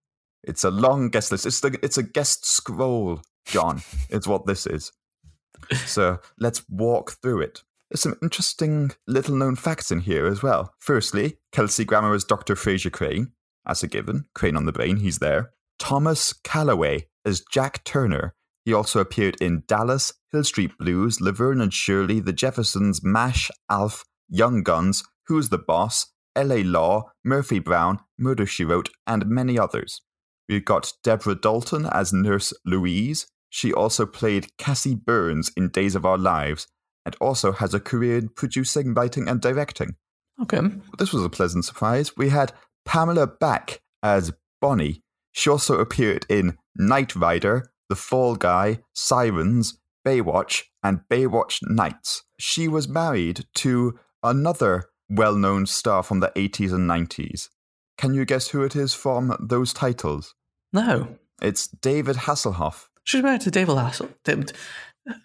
It's 0.44 0.64
a 0.64 0.72
long 0.72 1.10
guest 1.10 1.32
list. 1.32 1.46
It's 1.46 1.60
the 1.60 1.78
it's 1.84 1.98
a 1.98 2.04
guest 2.04 2.46
scroll, 2.46 3.22
John. 3.46 3.84
it's 4.10 4.28
what 4.28 4.48
this 4.48 4.66
is. 4.66 4.92
So 5.86 6.20
let's 6.40 6.68
walk 6.68 7.12
through 7.22 7.42
it. 7.42 7.64
There's 7.90 8.02
some 8.02 8.18
interesting 8.22 8.92
little 9.08 9.36
known 9.36 9.56
facts 9.56 9.92
in 9.92 10.02
here 10.02 10.26
as 10.26 10.42
well. 10.42 10.74
Firstly, 10.80 11.38
Kelsey 11.52 11.86
Grammer 11.86 12.14
is 12.14 12.24
Dr. 12.24 12.56
Frasier 12.56 12.92
Crane. 12.92 13.32
As 13.66 13.84
a 13.84 13.88
given, 13.88 14.26
Crane 14.34 14.56
on 14.56 14.66
the 14.66 14.72
brain, 14.72 14.98
he's 14.98 15.20
there. 15.20 15.52
Thomas 15.78 16.34
Callaway 16.34 17.08
as 17.26 17.44
Jack 17.52 17.84
Turner. 17.84 18.34
He 18.66 18.74
also 18.74 19.00
appeared 19.00 19.38
in 19.42 19.64
Dallas, 19.68 20.14
Hill 20.32 20.44
Street 20.44 20.78
Blues, 20.78 21.22
Laverne 21.22 21.62
and 21.62 21.74
Shirley, 21.74 22.20
The 22.20 22.34
Jeffersons, 22.34 23.02
MASH, 23.04 23.50
Alf, 23.70 24.04
Young 24.28 24.64
Guns, 24.64 25.04
Who's 25.28 25.50
the 25.50 25.58
Boss, 25.58 26.08
LA 26.38 26.62
Law, 26.64 27.12
Murphy 27.24 27.60
Brown, 27.60 28.00
Murder 28.18 28.46
She 28.46 28.64
Wrote, 28.64 28.90
and 29.08 29.26
many 29.28 29.58
others. 29.58 30.02
We've 30.48 30.66
got 30.66 30.94
Deborah 31.04 31.36
Dalton 31.36 31.86
as 31.86 32.14
Nurse 32.14 32.54
Louise. 32.66 33.28
She 33.50 33.74
also 33.74 34.06
played 34.06 34.56
Cassie 34.58 34.96
Burns 34.96 35.52
in 35.56 35.70
Days 35.70 35.96
of 35.96 36.06
Our 36.06 36.18
Lives, 36.18 36.68
and 37.06 37.16
also 37.20 37.52
has 37.52 37.74
a 37.74 37.80
career 37.80 38.18
in 38.18 38.30
producing, 38.30 38.94
writing, 38.94 39.28
and 39.28 39.42
directing. 39.42 39.96
Okay. 40.42 40.62
This 40.98 41.12
was 41.12 41.24
a 41.24 41.30
pleasant 41.30 41.66
surprise. 41.66 42.16
We 42.16 42.30
had 42.30 42.54
Pamela 42.90 43.28
Bach 43.28 43.82
as 44.02 44.32
Bonnie. 44.60 45.04
She 45.32 45.48
also 45.52 45.78
appeared 45.78 46.26
in 46.28 46.58
Knight 46.76 47.16
Rider, 47.16 47.72
The 47.88 47.96
Fall 47.96 48.36
Guy, 48.36 48.80
Sirens, 48.96 49.78
Baywatch, 50.04 50.64
and 50.82 51.02
Baywatch 51.08 51.60
Nights. 51.62 52.24
She 52.40 52.68
was 52.68 52.88
married 52.88 53.46
to 53.58 54.00
another 54.24 54.86
well 55.08 55.36
known 55.36 55.68
star 55.68 56.02
from 56.02 56.20
the 56.20 56.32
80s 56.36 56.74
and 56.74 56.90
90s. 56.90 57.50
Can 58.00 58.16
you 58.16 58.26
guess 58.26 58.48
who 58.48 58.64
it 58.64 58.76
is 58.76 58.96
from 58.96 59.38
those 59.40 59.72
titles? 59.72 60.34
No. 60.74 61.16
It's 61.44 61.68
David 61.68 62.16
Hasselhoff. 62.16 62.88
She's 63.04 63.22
married 63.22 63.42
to 63.42 63.52
David 63.52 63.78
Hassel. 63.78 64.10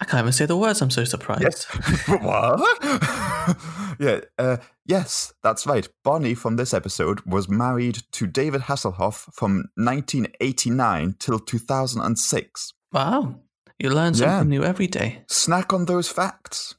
I 0.00 0.04
can't 0.04 0.22
even 0.22 0.32
say 0.32 0.46
the 0.46 0.56
words. 0.56 0.80
I'm 0.82 0.90
so 0.90 1.04
surprised. 1.04 1.64
what? 2.08 2.60
yeah, 3.98 4.20
uh, 4.38 4.56
yes, 4.86 5.32
that's 5.42 5.66
right. 5.66 5.86
Bonnie 6.02 6.34
from 6.34 6.56
this 6.56 6.72
episode 6.72 7.20
was 7.26 7.48
married 7.48 8.02
to 8.12 8.26
David 8.26 8.62
Hasselhoff 8.62 9.32
from 9.34 9.64
1989 9.76 11.16
till 11.18 11.38
2006. 11.38 12.72
Wow. 12.92 13.36
You 13.78 13.90
learn 13.90 14.14
something 14.14 14.50
Yeah. 14.52 14.58
new 14.58 14.64
every 14.64 14.86
day. 14.86 15.24
Snack 15.28 15.72
on 15.72 15.84
those 15.86 16.08
facts. 16.08 16.74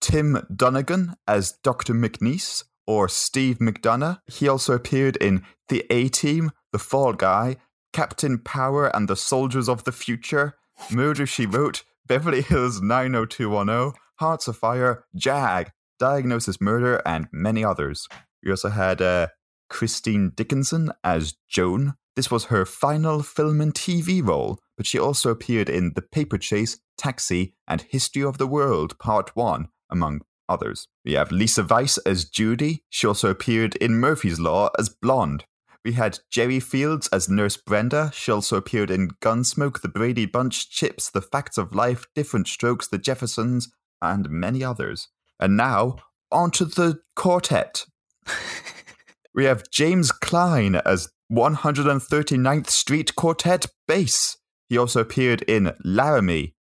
Tim 0.00 0.46
Donegan 0.54 1.16
as 1.26 1.52
Dr. 1.62 1.94
McNeese 1.94 2.64
or 2.86 3.08
Steve 3.08 3.58
McDonough. 3.58 4.18
He 4.26 4.46
also 4.48 4.74
appeared 4.74 5.16
in 5.16 5.42
The 5.68 5.84
A 5.90 6.08
Team, 6.08 6.50
The 6.72 6.78
Fall 6.78 7.14
Guy, 7.14 7.56
Captain 7.92 8.38
Power 8.38 8.94
and 8.94 9.08
the 9.08 9.16
Soldiers 9.16 9.68
of 9.68 9.84
the 9.84 9.92
Future, 9.92 10.56
Murder 10.90 11.24
She 11.26 11.46
Wrote, 11.46 11.84
Beverly 12.06 12.42
Hills 12.42 12.82
90210, 12.82 13.98
Hearts 14.16 14.46
of 14.46 14.56
Fire, 14.56 15.04
Jag, 15.16 15.70
Diagnosis 15.98 16.60
Murder, 16.60 17.00
and 17.06 17.28
many 17.32 17.64
others. 17.64 18.06
We 18.42 18.50
also 18.50 18.68
had 18.68 19.00
uh, 19.00 19.28
Christine 19.70 20.32
Dickinson 20.34 20.92
as 21.02 21.34
Joan. 21.48 21.94
This 22.14 22.30
was 22.30 22.46
her 22.46 22.66
final 22.66 23.22
film 23.22 23.60
and 23.60 23.72
TV 23.72 24.26
role, 24.26 24.58
but 24.76 24.86
she 24.86 24.98
also 24.98 25.30
appeared 25.30 25.68
in 25.68 25.92
The 25.94 26.02
Paper 26.02 26.36
Chase, 26.36 26.78
Taxi, 26.98 27.54
and 27.66 27.80
History 27.80 28.22
of 28.22 28.38
the 28.38 28.46
World 28.46 28.98
Part 28.98 29.34
1, 29.34 29.68
among 29.90 30.20
others. 30.48 30.88
We 31.04 31.14
have 31.14 31.32
Lisa 31.32 31.64
Weiss 31.64 31.96
as 31.98 32.26
Judy. 32.26 32.84
She 32.90 33.06
also 33.06 33.30
appeared 33.30 33.76
in 33.76 33.98
Murphy's 33.98 34.38
Law 34.38 34.70
as 34.78 34.90
Blonde. 34.90 35.46
We 35.84 35.92
had 35.92 36.20
Jerry 36.30 36.60
Fields 36.60 37.08
as 37.08 37.28
Nurse 37.28 37.58
Brenda. 37.58 38.10
She 38.14 38.32
also 38.32 38.56
appeared 38.56 38.90
in 38.90 39.10
Gunsmoke, 39.20 39.82
The 39.82 39.88
Brady 39.88 40.24
Bunch, 40.24 40.70
Chips, 40.70 41.10
The 41.10 41.20
Facts 41.20 41.58
of 41.58 41.74
Life, 41.74 42.06
Different 42.14 42.48
Strokes, 42.48 42.88
The 42.88 42.96
Jeffersons, 42.96 43.68
and 44.00 44.30
many 44.30 44.64
others. 44.64 45.08
And 45.38 45.58
now, 45.58 45.96
on 46.32 46.50
to 46.52 46.64
the 46.64 47.00
quartet. 47.16 47.84
we 49.34 49.44
have 49.44 49.70
James 49.70 50.10
Klein 50.10 50.76
as 50.76 51.10
139th 51.30 52.68
Street 52.68 53.14
Quartet 53.14 53.66
bass. 53.86 54.38
He 54.68 54.78
also 54.78 55.00
appeared 55.00 55.42
in 55.42 55.74
Laramie, 55.84 56.54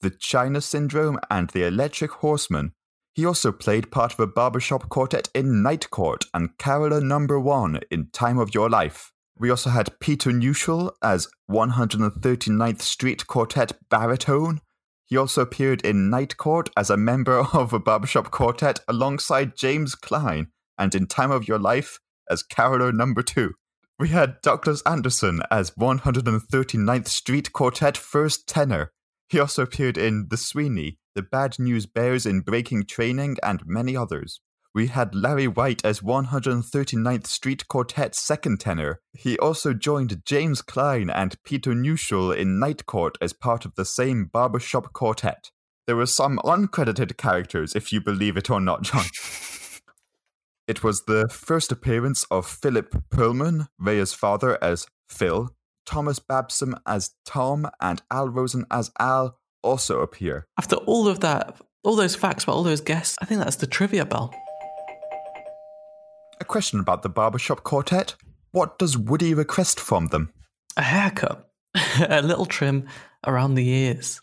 The 0.00 0.10
China 0.10 0.60
Syndrome, 0.60 1.20
and 1.30 1.50
The 1.50 1.64
Electric 1.64 2.10
Horseman. 2.10 2.72
He 3.14 3.24
also 3.24 3.52
played 3.52 3.92
part 3.92 4.12
of 4.12 4.18
a 4.20 4.26
barbershop 4.26 4.88
quartet 4.88 5.28
in 5.34 5.62
Night 5.62 5.88
Court 5.90 6.24
and 6.34 6.58
Caroler 6.58 7.00
Number 7.00 7.38
One 7.38 7.78
in 7.88 8.08
Time 8.10 8.38
of 8.38 8.52
Your 8.52 8.68
Life. 8.68 9.12
We 9.38 9.50
also 9.50 9.70
had 9.70 9.98
Peter 10.00 10.30
Neuschel 10.30 10.90
as 11.00 11.28
139th 11.48 12.80
Street 12.80 13.26
Quartet 13.28 13.72
baritone. 13.88 14.60
He 15.06 15.16
also 15.16 15.42
appeared 15.42 15.82
in 15.82 16.10
Night 16.10 16.36
Court 16.36 16.70
as 16.76 16.90
a 16.90 16.96
member 16.96 17.38
of 17.52 17.72
a 17.72 17.78
barbershop 17.78 18.32
quartet 18.32 18.80
alongside 18.88 19.56
James 19.56 19.94
Klein, 19.94 20.48
and 20.76 20.92
in 20.94 21.06
Time 21.06 21.30
of 21.30 21.46
Your 21.46 21.58
Life 21.58 22.00
as 22.28 22.42
Caroler 22.42 22.90
Number 22.90 23.22
Two. 23.22 23.54
We 23.96 24.08
had 24.08 24.40
Douglas 24.42 24.82
Anderson 24.82 25.40
as 25.52 25.70
139th 25.72 27.06
Street 27.06 27.52
Quartet 27.52 27.96
first 27.96 28.48
tenor. 28.48 28.90
He 29.34 29.40
also 29.40 29.64
appeared 29.64 29.98
in 29.98 30.28
The 30.30 30.36
Sweeney, 30.36 30.96
The 31.16 31.22
Bad 31.22 31.58
News 31.58 31.86
Bears 31.86 32.24
in 32.24 32.42
Breaking 32.42 32.84
Training, 32.84 33.36
and 33.42 33.66
many 33.66 33.96
others. 33.96 34.40
We 34.72 34.86
had 34.86 35.12
Larry 35.12 35.48
White 35.48 35.84
as 35.84 36.02
139th 36.02 37.26
Street 37.26 37.66
Quartet 37.66 38.14
second 38.14 38.60
tenor. 38.60 39.00
He 39.12 39.36
also 39.40 39.74
joined 39.74 40.24
James 40.24 40.62
Klein 40.62 41.10
and 41.10 41.34
Peter 41.42 41.72
Neuschel 41.72 42.30
in 42.30 42.60
Night 42.60 42.86
Court 42.86 43.18
as 43.20 43.32
part 43.32 43.64
of 43.64 43.74
the 43.74 43.84
same 43.84 44.26
barbershop 44.26 44.92
quartet. 44.92 45.50
There 45.88 45.96
were 45.96 46.06
some 46.06 46.38
uncredited 46.44 47.16
characters, 47.16 47.74
if 47.74 47.92
you 47.92 48.00
believe 48.00 48.36
it 48.36 48.50
or 48.50 48.60
not, 48.60 48.82
John. 48.82 49.06
It 50.68 50.84
was 50.84 51.02
the 51.06 51.28
first 51.28 51.72
appearance 51.72 52.24
of 52.30 52.46
Philip 52.46 52.94
Perlman, 53.10 53.66
Rhea's 53.80 54.14
father, 54.14 54.62
as 54.62 54.86
Phil. 55.08 55.50
Thomas 55.84 56.18
Babson 56.18 56.74
as 56.86 57.12
Tom 57.24 57.68
and 57.80 58.02
Al 58.10 58.28
Rosen 58.28 58.66
as 58.70 58.90
Al 58.98 59.38
also 59.62 60.00
appear. 60.00 60.46
After 60.58 60.76
all 60.76 61.08
of 61.08 61.20
that, 61.20 61.56
all 61.82 61.96
those 61.96 62.16
facts 62.16 62.44
about 62.44 62.56
all 62.56 62.62
those 62.62 62.80
guests, 62.80 63.16
I 63.20 63.24
think 63.24 63.40
that's 63.40 63.56
the 63.56 63.66
trivia 63.66 64.04
bell. 64.04 64.34
A 66.40 66.44
question 66.44 66.80
about 66.80 67.02
the 67.02 67.08
barbershop 67.08 67.62
quartet. 67.62 68.14
What 68.52 68.78
does 68.78 68.98
Woody 68.98 69.34
request 69.34 69.80
from 69.80 70.08
them? 70.08 70.32
A 70.76 70.82
haircut, 70.82 71.48
a 72.08 72.22
little 72.22 72.46
trim 72.46 72.88
around 73.26 73.54
the 73.54 73.68
ears. 73.68 74.20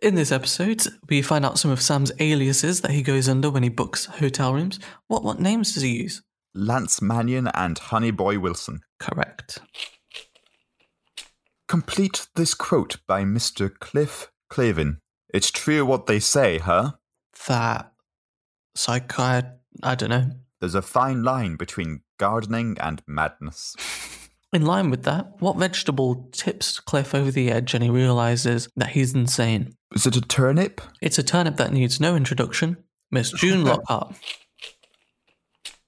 In 0.00 0.14
this 0.14 0.30
episode, 0.30 0.82
we 1.08 1.22
find 1.22 1.44
out 1.44 1.58
some 1.58 1.72
of 1.72 1.82
Sam's 1.82 2.12
aliases 2.20 2.82
that 2.82 2.92
he 2.92 3.02
goes 3.02 3.28
under 3.28 3.50
when 3.50 3.64
he 3.64 3.68
books 3.68 4.04
hotel 4.04 4.54
rooms. 4.54 4.78
What 5.08 5.24
what 5.24 5.40
names 5.40 5.74
does 5.74 5.82
he 5.82 5.96
use? 6.02 6.22
Lance 6.54 7.00
Mannion 7.02 7.48
and 7.48 7.78
Honey 7.78 8.10
Boy 8.10 8.38
Wilson. 8.38 8.80
Correct. 8.98 9.60
Complete 11.68 12.28
this 12.34 12.54
quote 12.54 12.98
by 13.06 13.24
Mr. 13.24 13.70
Cliff 13.78 14.30
Clavin. 14.50 14.98
It's 15.32 15.50
true 15.50 15.84
what 15.84 16.06
they 16.06 16.18
say, 16.18 16.58
huh? 16.58 16.92
That 17.46 17.92
psychiat 18.76 19.58
I 19.82 19.94
don't 19.94 20.10
know. 20.10 20.30
There's 20.60 20.74
a 20.74 20.82
fine 20.82 21.22
line 21.22 21.56
between 21.56 22.00
gardening 22.18 22.76
and 22.80 23.02
madness. 23.06 23.76
In 24.52 24.64
line 24.64 24.88
with 24.88 25.02
that, 25.02 25.34
what 25.40 25.58
vegetable 25.58 26.26
tips 26.32 26.80
Cliff 26.80 27.14
over 27.14 27.30
the 27.30 27.50
edge 27.50 27.74
and 27.74 27.84
he 27.84 27.90
realizes 27.90 28.68
that 28.76 28.90
he's 28.90 29.14
insane? 29.14 29.74
Is 29.94 30.06
it 30.06 30.16
a 30.16 30.22
turnip? 30.22 30.80
It's 31.02 31.18
a 31.18 31.22
turnip 31.22 31.58
that 31.58 31.72
needs 31.72 32.00
no 32.00 32.16
introduction. 32.16 32.78
Miss 33.10 33.30
June 33.32 33.64
Lockhart. 33.64 34.14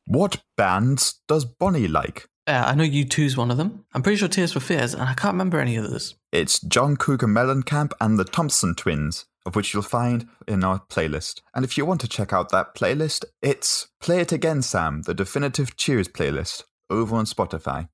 What 0.07 0.43
bands 0.57 1.21
does 1.29 1.45
Bonnie 1.45 1.89
like? 1.89 2.27
Uh, 2.47 2.65
I 2.67 2.75
know 2.75 2.85
U2's 2.85 3.37
one 3.37 3.51
of 3.51 3.59
them. 3.59 3.85
I'm 3.95 4.03
pretty 4.03 4.17
sure 4.17 4.29
Tears 4.29 4.53
for 4.53 4.61
Fears, 4.61 4.95
and 4.95 5.03
I 5.03 5.15
can't 5.15 5.35
remember 5.35 5.61
any 5.61 5.79
others. 5.79 6.17
It's 6.33 6.61
John 6.61 6.97
Cougar 6.97 7.29
Mellencamp 7.29 7.93
and 8.01 8.19
the 8.19 8.25
Thompson 8.25 8.75
Twins, 8.75 9.27
of 9.47 9.55
which 9.55 9.73
you'll 9.73 9.83
find 9.83 10.27
in 10.49 10.65
our 10.65 10.81
playlist. 10.91 11.43
And 11.55 11.65
if 11.65 11.79
you 11.79 11.87
want 11.87 12.01
to 12.01 12.09
check 12.09 12.33
out 12.33 12.51
that 12.51 12.75
playlist, 12.75 13.25
it's 13.41 13.89
Play 14.01 14.21
It 14.21 14.33
Again, 14.33 14.63
Sam, 14.63 15.03
the 15.03 15.15
definitive 15.15 15.77
Cheers 15.77 16.09
playlist, 16.09 16.65
over 16.89 17.15
on 17.15 17.25
Spotify. 17.25 17.89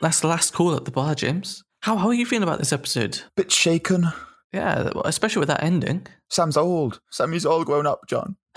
That's 0.00 0.20
the 0.20 0.28
last 0.28 0.52
call 0.52 0.74
at 0.74 0.84
the 0.84 0.90
bar, 0.90 1.14
James. 1.14 1.62
How, 1.82 1.96
how 1.96 2.08
are 2.08 2.14
you 2.14 2.26
feeling 2.26 2.42
about 2.42 2.58
this 2.58 2.72
episode? 2.72 3.20
Bit 3.36 3.52
shaken. 3.52 4.08
Yeah, 4.52 4.90
especially 5.04 5.40
with 5.40 5.48
that 5.48 5.62
ending. 5.62 6.06
Sam's 6.30 6.56
old. 6.56 7.00
Sammy's 7.10 7.46
all 7.46 7.64
grown 7.64 7.86
up, 7.86 8.00
John. 8.08 8.36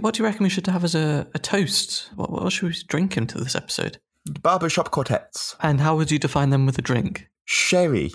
What 0.00 0.14
do 0.14 0.22
you 0.22 0.24
reckon 0.24 0.44
we 0.44 0.48
should 0.48 0.66
have 0.66 0.82
as 0.82 0.94
a, 0.94 1.26
a 1.34 1.38
toast? 1.38 2.08
What, 2.14 2.30
what 2.30 2.52
should 2.52 2.70
we 2.70 2.76
drink 2.88 3.16
into 3.18 3.38
this 3.38 3.54
episode? 3.54 3.98
Barbershop 4.40 4.90
quartets. 4.90 5.56
And 5.60 5.80
how 5.80 5.96
would 5.96 6.10
you 6.10 6.18
define 6.18 6.50
them 6.50 6.64
with 6.64 6.78
a 6.78 6.82
drink? 6.82 7.28
Sherry. 7.44 8.10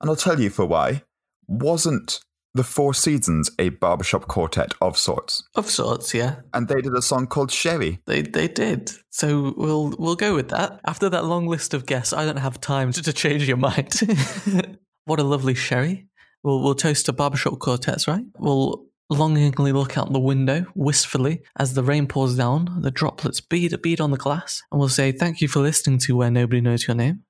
And 0.00 0.08
I'll 0.08 0.16
tell 0.16 0.40
you 0.40 0.48
for 0.48 0.64
why. 0.64 1.02
Wasn't 1.48 2.20
the 2.54 2.62
Four 2.62 2.94
Seasons 2.94 3.50
a 3.58 3.70
barbershop 3.70 4.28
quartet 4.28 4.74
of 4.80 4.96
sorts? 4.96 5.42
Of 5.56 5.68
sorts, 5.68 6.14
yeah. 6.14 6.36
And 6.54 6.68
they 6.68 6.80
did 6.80 6.94
a 6.94 7.02
song 7.02 7.26
called 7.26 7.50
Sherry. 7.50 8.00
They 8.06 8.22
they 8.22 8.46
did. 8.46 8.92
So 9.10 9.54
we'll 9.56 9.94
we'll 9.98 10.16
go 10.16 10.34
with 10.34 10.50
that. 10.50 10.80
After 10.86 11.08
that 11.08 11.24
long 11.24 11.46
list 11.46 11.74
of 11.74 11.86
guests, 11.86 12.12
I 12.12 12.24
don't 12.24 12.38
have 12.38 12.60
time 12.60 12.92
to, 12.92 13.02
to 13.02 13.12
change 13.12 13.48
your 13.48 13.56
mind. 13.56 14.00
what 15.04 15.18
a 15.18 15.24
lovely 15.24 15.54
sherry. 15.54 16.06
We'll 16.42 16.62
we'll 16.62 16.74
toast 16.74 17.06
to 17.06 17.12
barbershop 17.12 17.58
quartets, 17.58 18.06
right? 18.06 18.24
We'll 18.38 18.87
longingly 19.10 19.72
look 19.72 19.96
out 19.96 20.12
the 20.12 20.18
window 20.18 20.66
wistfully 20.74 21.42
as 21.58 21.74
the 21.74 21.82
rain 21.82 22.06
pours 22.06 22.36
down, 22.36 22.82
the 22.82 22.90
droplets 22.90 23.40
bead 23.40 23.72
a 23.72 23.78
bead 23.78 24.00
on 24.00 24.10
the 24.10 24.16
glass, 24.16 24.62
and 24.70 24.78
we'll 24.78 24.88
say 24.88 25.12
thank 25.12 25.40
you 25.40 25.48
for 25.48 25.60
listening 25.60 25.98
to 26.00 26.16
Where 26.16 26.30
Nobody 26.30 26.60
Knows 26.60 26.86
Your 26.86 26.94
Name. 26.94 27.24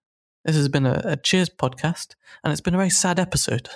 This 0.45 0.57
has 0.57 0.69
been 0.69 0.87
a, 0.87 1.03
a 1.05 1.17
Cheers 1.17 1.51
podcast, 1.51 2.15
and 2.43 2.53
it's 2.53 2.61
been 2.61 2.75
a 2.75 2.79
very 2.79 2.91
sad 2.91 3.19
episode. 3.19 3.69